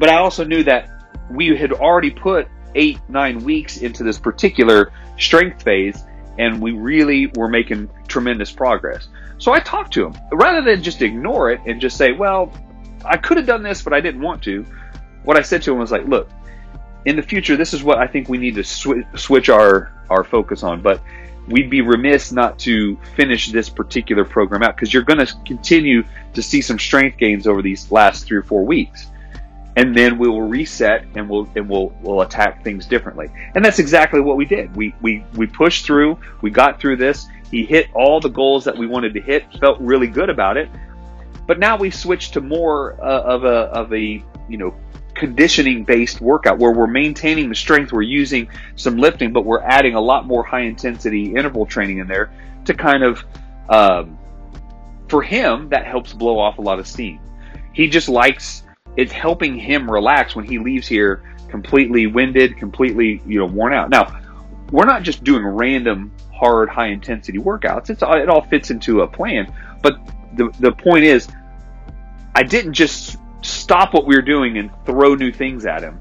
But 0.00 0.08
I 0.08 0.16
also 0.16 0.44
knew 0.44 0.64
that 0.64 0.88
we 1.30 1.54
had 1.54 1.72
already 1.72 2.10
put 2.10 2.48
eight, 2.74 2.98
nine 3.08 3.44
weeks 3.44 3.76
into 3.76 4.02
this 4.02 4.18
particular 4.18 4.92
strength 5.18 5.62
phase 5.62 6.02
and 6.38 6.60
we 6.60 6.72
really 6.72 7.26
were 7.36 7.48
making 7.48 7.90
tremendous 8.08 8.50
progress. 8.50 9.08
So 9.36 9.52
I 9.52 9.60
talked 9.60 9.92
to 9.94 10.06
him 10.06 10.14
rather 10.32 10.62
than 10.62 10.82
just 10.82 11.02
ignore 11.02 11.50
it 11.52 11.60
and 11.66 11.80
just 11.80 11.98
say, 11.98 12.12
well, 12.12 12.50
I 13.04 13.18
could 13.18 13.36
have 13.36 13.46
done 13.46 13.62
this, 13.62 13.82
but 13.82 13.92
I 13.92 14.00
didn't 14.00 14.22
want 14.22 14.42
to. 14.44 14.64
What 15.24 15.36
I 15.36 15.42
said 15.42 15.60
to 15.62 15.72
him 15.72 15.78
was 15.78 15.92
like, 15.92 16.06
look, 16.06 16.30
in 17.04 17.16
the 17.16 17.22
future, 17.22 17.56
this 17.56 17.74
is 17.74 17.82
what 17.82 17.98
I 17.98 18.06
think 18.06 18.30
we 18.30 18.38
need 18.38 18.54
to 18.54 18.64
sw- 18.64 19.04
switch 19.16 19.50
our, 19.50 19.92
our 20.08 20.24
focus 20.24 20.62
on, 20.62 20.80
but 20.80 21.02
we'd 21.46 21.68
be 21.68 21.82
remiss 21.82 22.32
not 22.32 22.58
to 22.60 22.96
finish 23.16 23.52
this 23.52 23.68
particular 23.68 24.24
program 24.24 24.62
out 24.62 24.76
because 24.76 24.94
you're 24.94 25.02
going 25.02 25.24
to 25.24 25.34
continue 25.44 26.04
to 26.32 26.40
see 26.40 26.62
some 26.62 26.78
strength 26.78 27.18
gains 27.18 27.46
over 27.46 27.60
these 27.60 27.90
last 27.92 28.24
three 28.24 28.38
or 28.38 28.42
four 28.42 28.64
weeks 28.64 29.09
and 29.80 29.96
then 29.96 30.18
we 30.18 30.28
will 30.28 30.42
reset 30.42 31.06
and 31.14 31.26
we'll 31.26 31.48
and 31.56 31.66
we'll 31.66 31.90
we'll 32.02 32.20
attack 32.20 32.62
things 32.62 32.84
differently. 32.84 33.30
And 33.54 33.64
that's 33.64 33.78
exactly 33.78 34.20
what 34.20 34.36
we 34.36 34.44
did. 34.44 34.76
We 34.76 34.94
we 35.00 35.24
we 35.34 35.46
pushed 35.46 35.86
through. 35.86 36.18
We 36.42 36.50
got 36.50 36.78
through 36.78 36.96
this. 36.96 37.26
He 37.50 37.64
hit 37.64 37.86
all 37.94 38.20
the 38.20 38.28
goals 38.28 38.62
that 38.66 38.76
we 38.76 38.86
wanted 38.86 39.14
to 39.14 39.22
hit. 39.22 39.44
Felt 39.58 39.80
really 39.80 40.06
good 40.06 40.28
about 40.28 40.58
it. 40.58 40.68
But 41.46 41.58
now 41.58 41.78
we 41.78 41.90
switched 41.90 42.34
to 42.34 42.42
more 42.42 43.02
uh, 43.02 43.22
of 43.22 43.44
a 43.44 43.56
of 43.72 43.94
a 43.94 44.22
you 44.50 44.58
know 44.58 44.74
conditioning 45.14 45.84
based 45.84 46.20
workout 46.20 46.58
where 46.58 46.72
we're 46.72 46.86
maintaining 46.86 47.48
the 47.48 47.54
strength. 47.54 47.90
We're 47.90 48.02
using 48.02 48.50
some 48.76 48.98
lifting, 48.98 49.32
but 49.32 49.46
we're 49.46 49.62
adding 49.62 49.94
a 49.94 50.00
lot 50.00 50.26
more 50.26 50.44
high 50.44 50.64
intensity 50.64 51.34
interval 51.34 51.64
training 51.64 51.98
in 51.98 52.06
there 52.06 52.30
to 52.66 52.74
kind 52.74 53.02
of 53.02 53.24
um, 53.70 54.18
for 55.08 55.22
him 55.22 55.70
that 55.70 55.86
helps 55.86 56.12
blow 56.12 56.38
off 56.38 56.58
a 56.58 56.62
lot 56.62 56.78
of 56.78 56.86
steam. 56.86 57.18
He 57.72 57.88
just 57.88 58.10
likes 58.10 58.64
it's 58.96 59.12
helping 59.12 59.56
him 59.56 59.90
relax 59.90 60.34
when 60.34 60.44
he 60.44 60.58
leaves 60.58 60.86
here 60.86 61.22
completely 61.48 62.06
winded, 62.06 62.56
completely 62.56 63.20
you 63.26 63.38
know 63.38 63.46
worn 63.46 63.72
out. 63.72 63.90
Now, 63.90 64.20
we're 64.70 64.86
not 64.86 65.02
just 65.02 65.24
doing 65.24 65.44
random 65.44 66.12
hard 66.32 66.68
high 66.68 66.86
intensity 66.86 67.38
workouts. 67.38 67.90
It's 67.90 68.02
it 68.02 68.28
all 68.28 68.42
fits 68.42 68.70
into 68.70 69.02
a 69.02 69.06
plan. 69.06 69.52
But 69.82 69.98
the 70.34 70.54
the 70.60 70.72
point 70.72 71.04
is, 71.04 71.28
I 72.34 72.42
didn't 72.42 72.74
just 72.74 73.16
stop 73.42 73.92
what 73.92 74.06
we 74.06 74.14
were 74.14 74.22
doing 74.22 74.58
and 74.58 74.70
throw 74.86 75.14
new 75.14 75.32
things 75.32 75.66
at 75.66 75.82
him. 75.82 76.00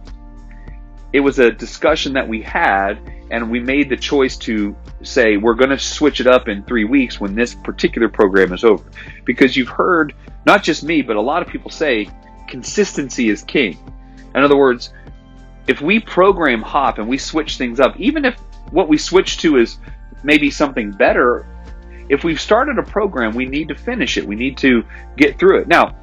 It 1.11 1.21
was 1.21 1.39
a 1.39 1.51
discussion 1.51 2.13
that 2.13 2.27
we 2.27 2.41
had, 2.41 2.99
and 3.31 3.49
we 3.49 3.59
made 3.59 3.89
the 3.89 3.97
choice 3.97 4.37
to 4.37 4.75
say 5.01 5.37
we're 5.37 5.55
going 5.55 5.71
to 5.71 5.79
switch 5.79 6.21
it 6.21 6.27
up 6.27 6.47
in 6.47 6.63
three 6.63 6.83
weeks 6.83 7.19
when 7.19 7.33
this 7.33 7.55
particular 7.55 8.07
program 8.09 8.53
is 8.53 8.63
over. 8.63 8.83
Because 9.25 9.57
you've 9.57 9.69
heard 9.69 10.13
not 10.45 10.63
just 10.63 10.83
me, 10.83 11.01
but 11.01 11.15
a 11.15 11.21
lot 11.21 11.41
of 11.41 11.47
people 11.47 11.71
say 11.71 12.07
consistency 12.49 13.29
is 13.29 13.43
king. 13.43 13.77
In 14.35 14.43
other 14.43 14.57
words, 14.57 14.93
if 15.67 15.81
we 15.81 15.99
program 15.99 16.61
hop 16.61 16.97
and 16.97 17.07
we 17.07 17.17
switch 17.17 17.57
things 17.57 17.79
up, 17.79 17.97
even 17.99 18.25
if 18.25 18.37
what 18.71 18.89
we 18.89 18.97
switch 18.97 19.37
to 19.37 19.57
is 19.57 19.77
maybe 20.23 20.49
something 20.49 20.91
better, 20.91 21.45
if 22.09 22.23
we've 22.23 22.41
started 22.41 22.77
a 22.79 22.83
program, 22.83 23.35
we 23.35 23.45
need 23.45 23.67
to 23.67 23.75
finish 23.75 24.17
it. 24.17 24.25
We 24.25 24.35
need 24.35 24.57
to 24.57 24.83
get 25.15 25.37
through 25.37 25.61
it. 25.61 25.67
Now, 25.67 25.95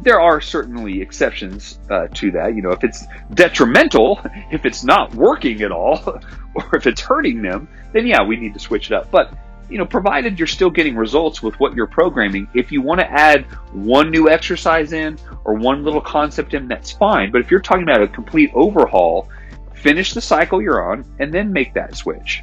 there 0.00 0.20
are 0.20 0.40
certainly 0.40 1.00
exceptions 1.00 1.78
uh, 1.90 2.08
to 2.14 2.30
that. 2.32 2.54
You 2.54 2.62
know, 2.62 2.72
if 2.72 2.84
it's 2.84 3.06
detrimental, 3.32 4.20
if 4.50 4.66
it's 4.66 4.84
not 4.84 5.14
working 5.14 5.62
at 5.62 5.72
all, 5.72 6.00
or 6.54 6.76
if 6.76 6.86
it's 6.86 7.00
hurting 7.00 7.40
them, 7.40 7.68
then 7.92 8.06
yeah, 8.06 8.22
we 8.22 8.36
need 8.36 8.54
to 8.54 8.60
switch 8.60 8.90
it 8.90 8.94
up. 8.94 9.10
But 9.10 9.32
you 9.70 9.78
know, 9.78 9.86
provided 9.86 10.38
you're 10.38 10.46
still 10.46 10.70
getting 10.70 10.96
results 10.96 11.42
with 11.42 11.58
what 11.58 11.74
you're 11.74 11.86
programming, 11.86 12.48
if 12.54 12.70
you 12.70 12.82
want 12.82 13.00
to 13.00 13.10
add 13.10 13.44
one 13.72 14.10
new 14.10 14.28
exercise 14.28 14.92
in 14.92 15.18
or 15.44 15.54
one 15.54 15.84
little 15.84 16.00
concept 16.00 16.54
in, 16.54 16.68
that's 16.68 16.92
fine. 16.92 17.30
But 17.30 17.40
if 17.40 17.50
you're 17.50 17.60
talking 17.60 17.82
about 17.82 18.02
a 18.02 18.08
complete 18.08 18.50
overhaul, 18.54 19.28
finish 19.74 20.14
the 20.14 20.20
cycle 20.20 20.62
you're 20.62 20.90
on 20.90 21.04
and 21.18 21.32
then 21.32 21.52
make 21.52 21.74
that 21.74 21.96
switch. 21.96 22.42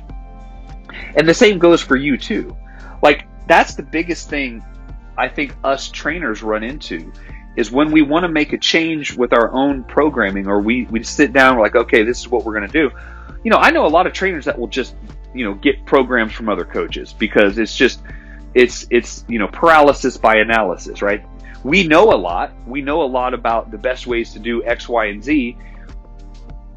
And 1.16 1.28
the 1.28 1.34
same 1.34 1.60
goes 1.60 1.82
for 1.82 1.96
you 1.96 2.18
too. 2.18 2.56
Like, 3.02 3.28
that's 3.48 3.76
the 3.76 3.84
biggest 3.84 4.30
thing 4.30 4.64
I 5.18 5.28
think 5.28 5.56
us 5.64 5.90
trainers 5.90 6.42
run 6.44 6.64
into 6.64 7.12
is 7.56 7.72
when 7.72 7.92
we 7.92 8.02
want 8.02 8.24
to 8.24 8.30
make 8.30 8.54
a 8.54 8.58
change 8.58 9.16
with 9.16 9.34
our 9.34 9.52
own 9.52 9.84
programming 9.84 10.48
or 10.48 10.62
we, 10.62 10.86
we 10.86 11.04
sit 11.04 11.34
down, 11.34 11.60
like, 11.60 11.76
okay, 11.76 12.04
this 12.04 12.20
is 12.20 12.28
what 12.30 12.46
we're 12.46 12.54
going 12.54 12.68
to 12.68 12.72
do. 12.72 12.90
You 13.44 13.52
know, 13.52 13.58
I 13.58 13.72
know 13.72 13.86
a 13.86 13.90
lot 13.90 14.08
of 14.08 14.14
trainers 14.14 14.46
that 14.46 14.58
will 14.58 14.68
just 14.68 14.96
you 15.34 15.46
know 15.46 15.54
get 15.56 15.86
programs 15.86 16.34
from 16.34 16.50
other 16.50 16.66
coaches 16.66 17.14
because 17.14 17.58
it's 17.58 17.76
just 17.76 18.02
it's 18.54 18.86
it's 18.90 19.26
you 19.28 19.40
know 19.40 19.48
paralysis 19.48 20.18
by 20.18 20.38
analysis, 20.38 21.02
right? 21.02 21.26
We 21.64 21.86
know 21.86 22.12
a 22.12 22.18
lot. 22.18 22.54
We 22.66 22.82
know 22.82 23.04
a 23.04 23.06
lot 23.06 23.34
about 23.34 23.72
the 23.72 23.78
best 23.78 24.08
ways 24.08 24.34
to 24.34 24.40
do 24.40 24.64
X, 24.66 24.90
Y, 24.90 25.06
and 25.06 25.24
Z, 25.24 25.58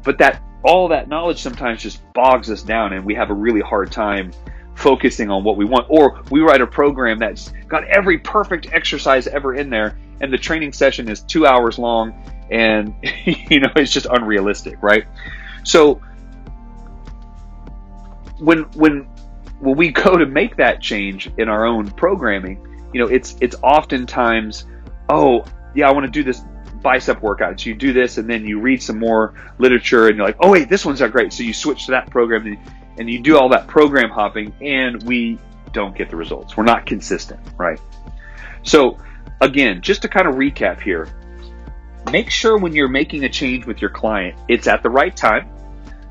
but 0.03 0.17
that 0.19 0.41
all 0.63 0.87
that 0.89 1.07
knowledge 1.07 1.41
sometimes 1.41 1.81
just 1.81 2.01
bogs 2.13 2.49
us 2.49 2.63
down, 2.63 2.93
and 2.93 3.05
we 3.05 3.13
have 3.15 3.29
a 3.29 3.33
really 3.33 3.61
hard 3.61 3.91
time 3.91 4.31
focusing 4.75 5.29
on 5.29 5.43
what 5.43 5.57
we 5.57 5.65
want. 5.65 5.85
Or 5.89 6.21
we 6.31 6.41
write 6.41 6.61
a 6.61 6.67
program 6.67 7.19
that's 7.19 7.51
got 7.67 7.83
every 7.85 8.17
perfect 8.19 8.67
exercise 8.71 9.27
ever 9.27 9.55
in 9.55 9.69
there, 9.69 9.97
and 10.21 10.31
the 10.31 10.37
training 10.37 10.71
session 10.71 11.09
is 11.09 11.21
two 11.21 11.45
hours 11.45 11.77
long, 11.77 12.13
and 12.51 12.93
you 13.25 13.59
know 13.59 13.71
it's 13.75 13.91
just 13.91 14.05
unrealistic, 14.05 14.81
right? 14.81 15.05
So 15.63 16.01
when 18.39 18.63
when 18.73 19.07
when 19.59 19.77
we 19.77 19.91
go 19.91 20.17
to 20.17 20.25
make 20.25 20.57
that 20.57 20.81
change 20.81 21.31
in 21.37 21.49
our 21.49 21.65
own 21.65 21.89
programming, 21.91 22.89
you 22.93 22.99
know, 22.99 23.07
it's 23.07 23.35
it's 23.41 23.55
oftentimes, 23.63 24.65
oh 25.09 25.45
yeah, 25.73 25.89
I 25.89 25.91
want 25.91 26.05
to 26.05 26.11
do 26.11 26.23
this 26.23 26.41
bicep 26.81 27.21
workout. 27.21 27.59
So 27.59 27.69
you 27.69 27.75
do 27.75 27.93
this, 27.93 28.17
and 28.17 28.29
then 28.29 28.45
you 28.45 28.59
read 28.59 28.81
some 28.81 28.99
more 28.99 29.33
literature, 29.57 30.07
and 30.07 30.17
you're 30.17 30.25
like, 30.25 30.37
oh 30.39 30.51
wait, 30.51 30.69
this 30.69 30.85
one's 30.85 31.01
not 31.01 31.11
great. 31.11 31.33
So 31.33 31.43
you 31.43 31.53
switch 31.53 31.85
to 31.85 31.91
that 31.91 32.09
program, 32.09 32.45
and, 32.45 32.57
and 32.97 33.09
you 33.09 33.19
do 33.19 33.37
all 33.37 33.49
that 33.49 33.67
program 33.67 34.09
hopping, 34.09 34.53
and 34.61 35.01
we 35.03 35.39
don't 35.71 35.95
get 35.95 36.09
the 36.09 36.15
results. 36.15 36.55
We're 36.55 36.63
not 36.63 36.85
consistent, 36.85 37.39
right? 37.57 37.79
So 38.63 38.97
again, 39.41 39.81
just 39.81 40.01
to 40.03 40.07
kind 40.07 40.27
of 40.27 40.35
recap 40.35 40.81
here, 40.81 41.07
make 42.11 42.29
sure 42.29 42.57
when 42.57 42.73
you're 42.73 42.87
making 42.87 43.23
a 43.25 43.29
change 43.29 43.65
with 43.65 43.81
your 43.81 43.89
client, 43.89 44.37
it's 44.47 44.67
at 44.67 44.83
the 44.83 44.89
right 44.89 45.15
time. 45.15 45.49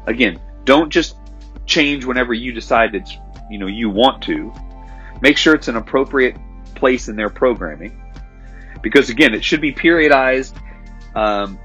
Again, 0.07 0.39
don't 0.65 0.91
just 0.91 1.17
change 1.67 2.05
whenever 2.05 2.35
you 2.35 2.53
decide 2.53 2.95
it's 2.95 3.17
you 3.51 3.59
know 3.59 3.67
you 3.67 3.91
want 3.91 4.23
to. 4.25 4.53
Make 5.21 5.37
sure 5.37 5.55
it's 5.55 5.69
an 5.69 5.77
appropriate 5.77 6.37
place 6.75 7.09
in 7.09 7.17
their 7.17 7.31
programming, 7.31 8.01
because 8.83 9.11
again, 9.11 9.35
it 9.35 9.45
should 9.45 9.61
be 9.61 9.73
periodized, 9.73 10.55
um, 11.15 11.59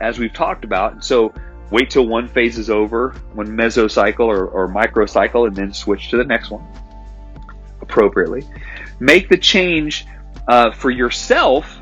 as 0.00 0.18
we've 0.18 0.32
talked 0.32 0.64
about. 0.64 1.04
So 1.04 1.34
wait 1.70 1.90
till 1.90 2.06
one 2.06 2.28
phase 2.28 2.58
is 2.58 2.70
over, 2.70 3.10
one 3.32 3.48
mesocycle 3.48 4.26
or, 4.26 4.46
or 4.46 4.68
microcycle, 4.68 5.46
and 5.46 5.56
then 5.56 5.72
switch 5.72 6.10
to 6.10 6.16
the 6.16 6.24
next 6.24 6.50
one 6.50 6.64
appropriately. 7.80 8.44
Make 9.00 9.28
the 9.28 9.36
change 9.36 10.06
uh, 10.48 10.72
for 10.72 10.90
yourself, 10.90 11.80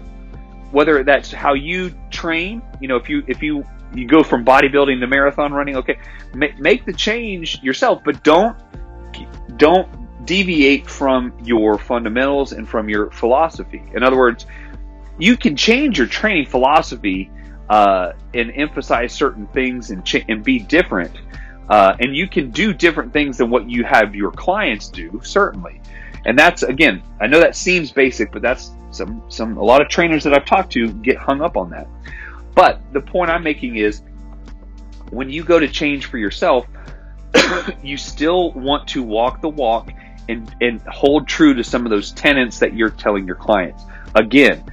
whether 0.71 1.05
that's 1.05 1.31
how 1.31 1.55
you 1.55 1.95
train. 2.11 2.63
You 2.81 2.89
know, 2.89 2.97
if 2.97 3.09
you 3.09 3.23
if 3.27 3.43
you 3.43 3.65
you 3.95 4.07
go 4.07 4.23
from 4.23 4.45
bodybuilding 4.45 5.01
to 5.01 5.07
marathon 5.07 5.53
running. 5.53 5.77
Okay, 5.77 5.99
make, 6.35 6.59
make 6.59 6.85
the 6.85 6.93
change 6.93 7.63
yourself, 7.63 8.03
but 8.05 8.23
don't 8.23 8.57
don't 9.57 9.89
deviate 10.25 10.89
from 10.89 11.33
your 11.43 11.79
fundamentals 11.79 12.53
and 12.53 12.69
from 12.69 12.89
your 12.89 13.11
philosophy. 13.11 13.83
In 13.95 14.03
other 14.03 14.17
words, 14.17 14.47
you 15.19 15.37
can 15.37 15.57
change 15.57 15.99
your 15.99 16.07
training 16.07 16.47
philosophy 16.47 17.31
uh, 17.69 18.13
and 18.35 18.53
emphasize 18.55 19.13
certain 19.13 19.47
things 19.49 19.91
and 19.91 20.09
and 20.29 20.45
be 20.45 20.59
different. 20.59 21.17
Uh, 21.69 21.97
and 22.01 22.17
you 22.17 22.29
can 22.29 22.51
do 22.51 22.75
different 22.75 23.13
things 23.13 23.39
than 23.39 23.49
what 23.49 23.69
you 23.71 23.85
have 23.85 24.15
your 24.15 24.31
clients 24.33 24.89
do, 24.89 25.21
certainly. 25.23 25.81
And 26.25 26.39
that's 26.39 26.63
again, 26.63 27.03
I 27.21 27.27
know 27.27 27.41
that 27.41 27.57
seems 27.57 27.93
basic, 27.93 28.33
but 28.33 28.43
that's 28.43 28.73
some 28.91 29.23
some 29.29 29.57
a 29.57 29.63
lot 29.63 29.81
of 29.81 29.89
trainers 29.89 30.25
that 30.25 30.35
I've 30.35 30.45
talked 30.45 30.73
to 30.73 30.93
get 30.93 31.17
hung 31.17 31.41
up 31.41 31.57
on 31.57 31.71
that. 31.71 31.89
But 32.55 32.81
the 32.93 33.01
point 33.01 33.31
I'm 33.31 33.43
making 33.43 33.77
is 33.77 34.03
when 35.11 35.31
you 35.31 35.45
go 35.45 35.59
to 35.59 35.69
change 35.69 36.07
for 36.07 36.19
yourself, 36.19 36.67
you 37.83 37.97
still 37.97 38.53
want 38.53 38.89
to 38.89 39.03
walk 39.03 39.41
the 39.41 39.49
walk 39.49 39.91
and, 40.29 40.55
and 40.61 40.81
hold 40.83 41.29
true 41.29 41.55
to 41.55 41.65
some 41.65 41.85
of 41.85 41.91
those 41.91 42.13
tenets 42.13 42.59
that 42.59 42.75
you're 42.75 42.91
telling 42.91 43.27
your 43.27 43.37
clients. 43.37 43.85
Again, 44.15 44.65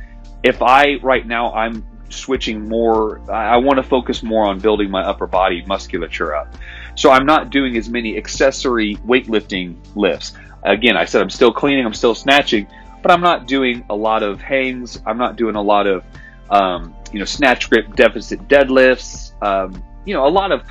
if 0.44 0.62
I 0.62 0.96
right 1.02 1.26
now 1.26 1.54
I'm 1.54 1.86
switching 2.10 2.68
more, 2.68 3.22
I 3.32 3.58
want 3.58 3.78
to 3.78 3.84
focus 3.84 4.24
more 4.24 4.48
on 4.48 4.60
building 4.60 4.90
my 4.90 5.02
upper 5.02 5.28
body 5.28 5.64
musculature 5.66 6.36
up. 6.36 6.56
So 6.96 7.12
I'm 7.12 7.26
not 7.26 7.50
doing 7.50 7.78
as 7.78 7.90
many 7.90 8.18
accessory 8.18 8.96
weightlifting 8.98 9.78
lifts. 9.96 10.34
Again, 10.64 10.98
I 10.98 11.06
said 11.06 11.22
I'm 11.22 11.30
still 11.30 11.54
cleaning, 11.54 11.86
I'm 11.86 11.94
still 11.94 12.16
snatching, 12.16 12.68
but 13.02 13.12
I'm 13.12 13.22
not 13.22 13.48
doing 13.48 13.86
a 13.90 13.96
lot 13.96 14.24
of 14.24 14.42
hangs. 14.42 15.02
I'm 15.06 15.18
not 15.18 15.36
doing 15.36 15.56
a 15.56 15.62
lot 15.62 15.88
of 15.88 16.04
um, 16.50 16.94
you 17.12 17.20
know, 17.20 17.26
snatch 17.26 17.70
grip 17.70 17.96
deficit 17.96 18.48
deadlifts, 18.48 19.34
um, 19.44 19.84
you 20.06 20.14
know, 20.14 20.26
a 20.26 20.30
lot 20.30 20.52
of 20.52 20.64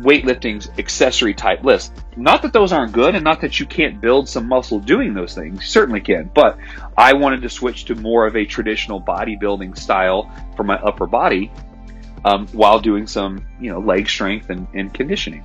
weightlifting's 0.00 0.70
accessory 0.78 1.34
type 1.34 1.62
lifts. 1.64 1.90
Not 2.16 2.42
that 2.42 2.52
those 2.52 2.72
aren't 2.72 2.92
good 2.92 3.14
and 3.14 3.24
not 3.24 3.40
that 3.40 3.60
you 3.60 3.66
can't 3.66 4.00
build 4.00 4.28
some 4.28 4.48
muscle 4.48 4.78
doing 4.78 5.14
those 5.14 5.34
things. 5.34 5.60
You 5.60 5.66
certainly 5.66 6.00
can. 6.00 6.30
But 6.34 6.58
I 6.96 7.12
wanted 7.12 7.42
to 7.42 7.48
switch 7.48 7.84
to 7.86 7.94
more 7.94 8.26
of 8.26 8.36
a 8.36 8.44
traditional 8.44 9.00
bodybuilding 9.00 9.76
style 9.76 10.30
for 10.56 10.64
my 10.64 10.76
upper 10.76 11.06
body 11.06 11.52
um, 12.24 12.46
while 12.48 12.80
doing 12.80 13.06
some, 13.06 13.46
you 13.60 13.70
know, 13.70 13.80
leg 13.80 14.08
strength 14.08 14.50
and, 14.50 14.66
and 14.74 14.92
conditioning. 14.92 15.44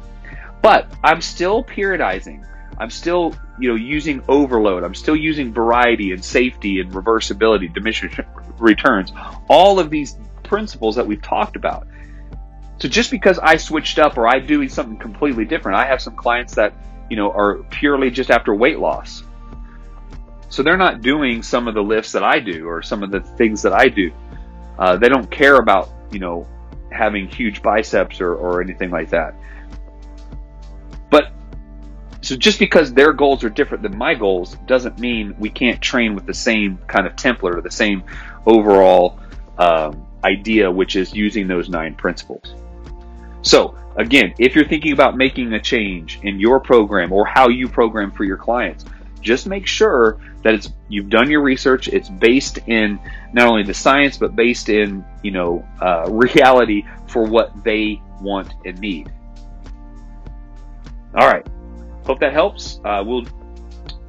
But 0.61 0.91
I'm 1.03 1.21
still 1.21 1.63
periodizing. 1.63 2.45
I'm 2.79 2.89
still, 2.89 3.35
you 3.59 3.69
know, 3.69 3.75
using 3.75 4.23
overload. 4.27 4.83
I'm 4.83 4.95
still 4.95 5.15
using 5.15 5.51
variety 5.51 6.11
and 6.11 6.23
safety 6.23 6.79
and 6.79 6.91
reversibility, 6.91 7.73
diminishing 7.73 8.11
returns. 8.59 9.11
All 9.49 9.79
of 9.79 9.89
these 9.89 10.17
principles 10.43 10.95
that 10.95 11.05
we've 11.05 11.21
talked 11.21 11.55
about. 11.55 11.87
So 12.79 12.87
just 12.87 13.09
because 13.09 13.39
I 13.39 13.57
switched 13.57 13.97
up 13.97 14.17
or 14.17 14.27
I'm 14.27 14.45
doing 14.45 14.69
something 14.69 14.97
completely 14.97 15.45
different, 15.45 15.77
I 15.77 15.85
have 15.85 16.01
some 16.01 16.15
clients 16.15 16.53
that, 16.55 16.73
you 17.09 17.15
know, 17.15 17.31
are 17.31 17.63
purely 17.71 18.11
just 18.11 18.29
after 18.29 18.53
weight 18.53 18.79
loss. 18.79 19.23
So 20.49 20.61
they're 20.61 20.77
not 20.77 21.01
doing 21.01 21.41
some 21.41 21.67
of 21.67 21.73
the 21.73 21.81
lifts 21.81 22.11
that 22.11 22.23
I 22.23 22.39
do 22.39 22.67
or 22.67 22.81
some 22.81 23.03
of 23.03 23.11
the 23.11 23.21
things 23.21 23.63
that 23.63 23.73
I 23.73 23.89
do. 23.89 24.11
Uh, 24.77 24.95
they 24.97 25.09
don't 25.09 25.29
care 25.29 25.55
about, 25.55 25.89
you 26.11 26.19
know, 26.19 26.47
having 26.91 27.27
huge 27.27 27.61
biceps 27.63 28.21
or, 28.21 28.35
or 28.35 28.61
anything 28.61 28.91
like 28.91 29.09
that. 29.09 29.33
But 31.09 31.31
so 32.21 32.35
just 32.35 32.59
because 32.59 32.93
their 32.93 33.13
goals 33.13 33.43
are 33.43 33.49
different 33.49 33.83
than 33.83 33.97
my 33.97 34.13
goals 34.13 34.55
doesn't 34.65 34.99
mean 34.99 35.35
we 35.37 35.49
can't 35.49 35.81
train 35.81 36.15
with 36.15 36.25
the 36.25 36.33
same 36.33 36.77
kind 36.87 37.05
of 37.05 37.15
template 37.15 37.55
or 37.55 37.61
the 37.61 37.71
same 37.71 38.03
overall 38.45 39.19
um, 39.57 40.05
idea, 40.23 40.69
which 40.69 40.95
is 40.95 41.13
using 41.13 41.47
those 41.47 41.69
nine 41.69 41.95
principles. 41.95 42.53
So 43.41 43.77
again, 43.97 44.33
if 44.39 44.55
you're 44.55 44.67
thinking 44.67 44.93
about 44.93 45.17
making 45.17 45.53
a 45.53 45.61
change 45.61 46.19
in 46.23 46.39
your 46.39 46.59
program 46.59 47.11
or 47.11 47.25
how 47.25 47.49
you 47.49 47.67
program 47.67 48.11
for 48.11 48.23
your 48.23 48.37
clients, 48.37 48.85
just 49.21 49.47
make 49.47 49.67
sure 49.67 50.19
that 50.43 50.53
it's 50.53 50.71
you've 50.89 51.09
done 51.09 51.29
your 51.29 51.41
research. 51.41 51.87
It's 51.87 52.09
based 52.09 52.59
in 52.67 52.99
not 53.33 53.47
only 53.47 53.63
the 53.63 53.73
science 53.73 54.17
but 54.17 54.35
based 54.35 54.69
in 54.69 55.03
you 55.23 55.31
know 55.31 55.65
uh, 55.81 56.07
reality 56.09 56.83
for 57.07 57.23
what 57.23 57.63
they 57.63 58.01
want 58.21 58.53
and 58.65 58.79
need. 58.79 59.11
All 61.15 61.27
right, 61.27 61.45
hope 62.07 62.19
that 62.21 62.33
helps. 62.33 62.79
Uh, 62.83 63.03
we'll 63.05 63.25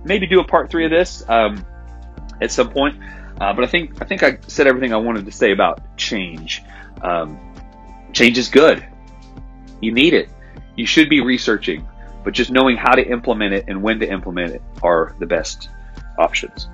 maybe 0.04 0.26
do 0.26 0.40
a 0.40 0.44
part 0.44 0.70
three 0.70 0.84
of 0.84 0.90
this 0.90 1.28
um, 1.28 1.66
at 2.40 2.50
some 2.50 2.70
point. 2.70 2.96
Uh, 3.40 3.52
but 3.52 3.64
I 3.64 3.66
think 3.66 4.00
I 4.00 4.04
think 4.04 4.22
I 4.22 4.38
said 4.46 4.66
everything 4.66 4.94
I 4.94 4.96
wanted 4.96 5.26
to 5.26 5.32
say 5.32 5.52
about 5.52 5.96
change. 5.96 6.62
Um, 7.02 7.38
change 8.12 8.38
is 8.38 8.48
good. 8.48 8.86
You 9.80 9.92
need 9.92 10.14
it. 10.14 10.30
You 10.76 10.86
should 10.86 11.08
be 11.08 11.20
researching, 11.20 11.86
but 12.24 12.32
just 12.32 12.50
knowing 12.50 12.76
how 12.76 12.94
to 12.94 13.06
implement 13.06 13.52
it 13.54 13.64
and 13.68 13.82
when 13.82 14.00
to 14.00 14.10
implement 14.10 14.54
it 14.54 14.62
are 14.82 15.14
the 15.18 15.26
best 15.26 15.68
options. 16.18 16.68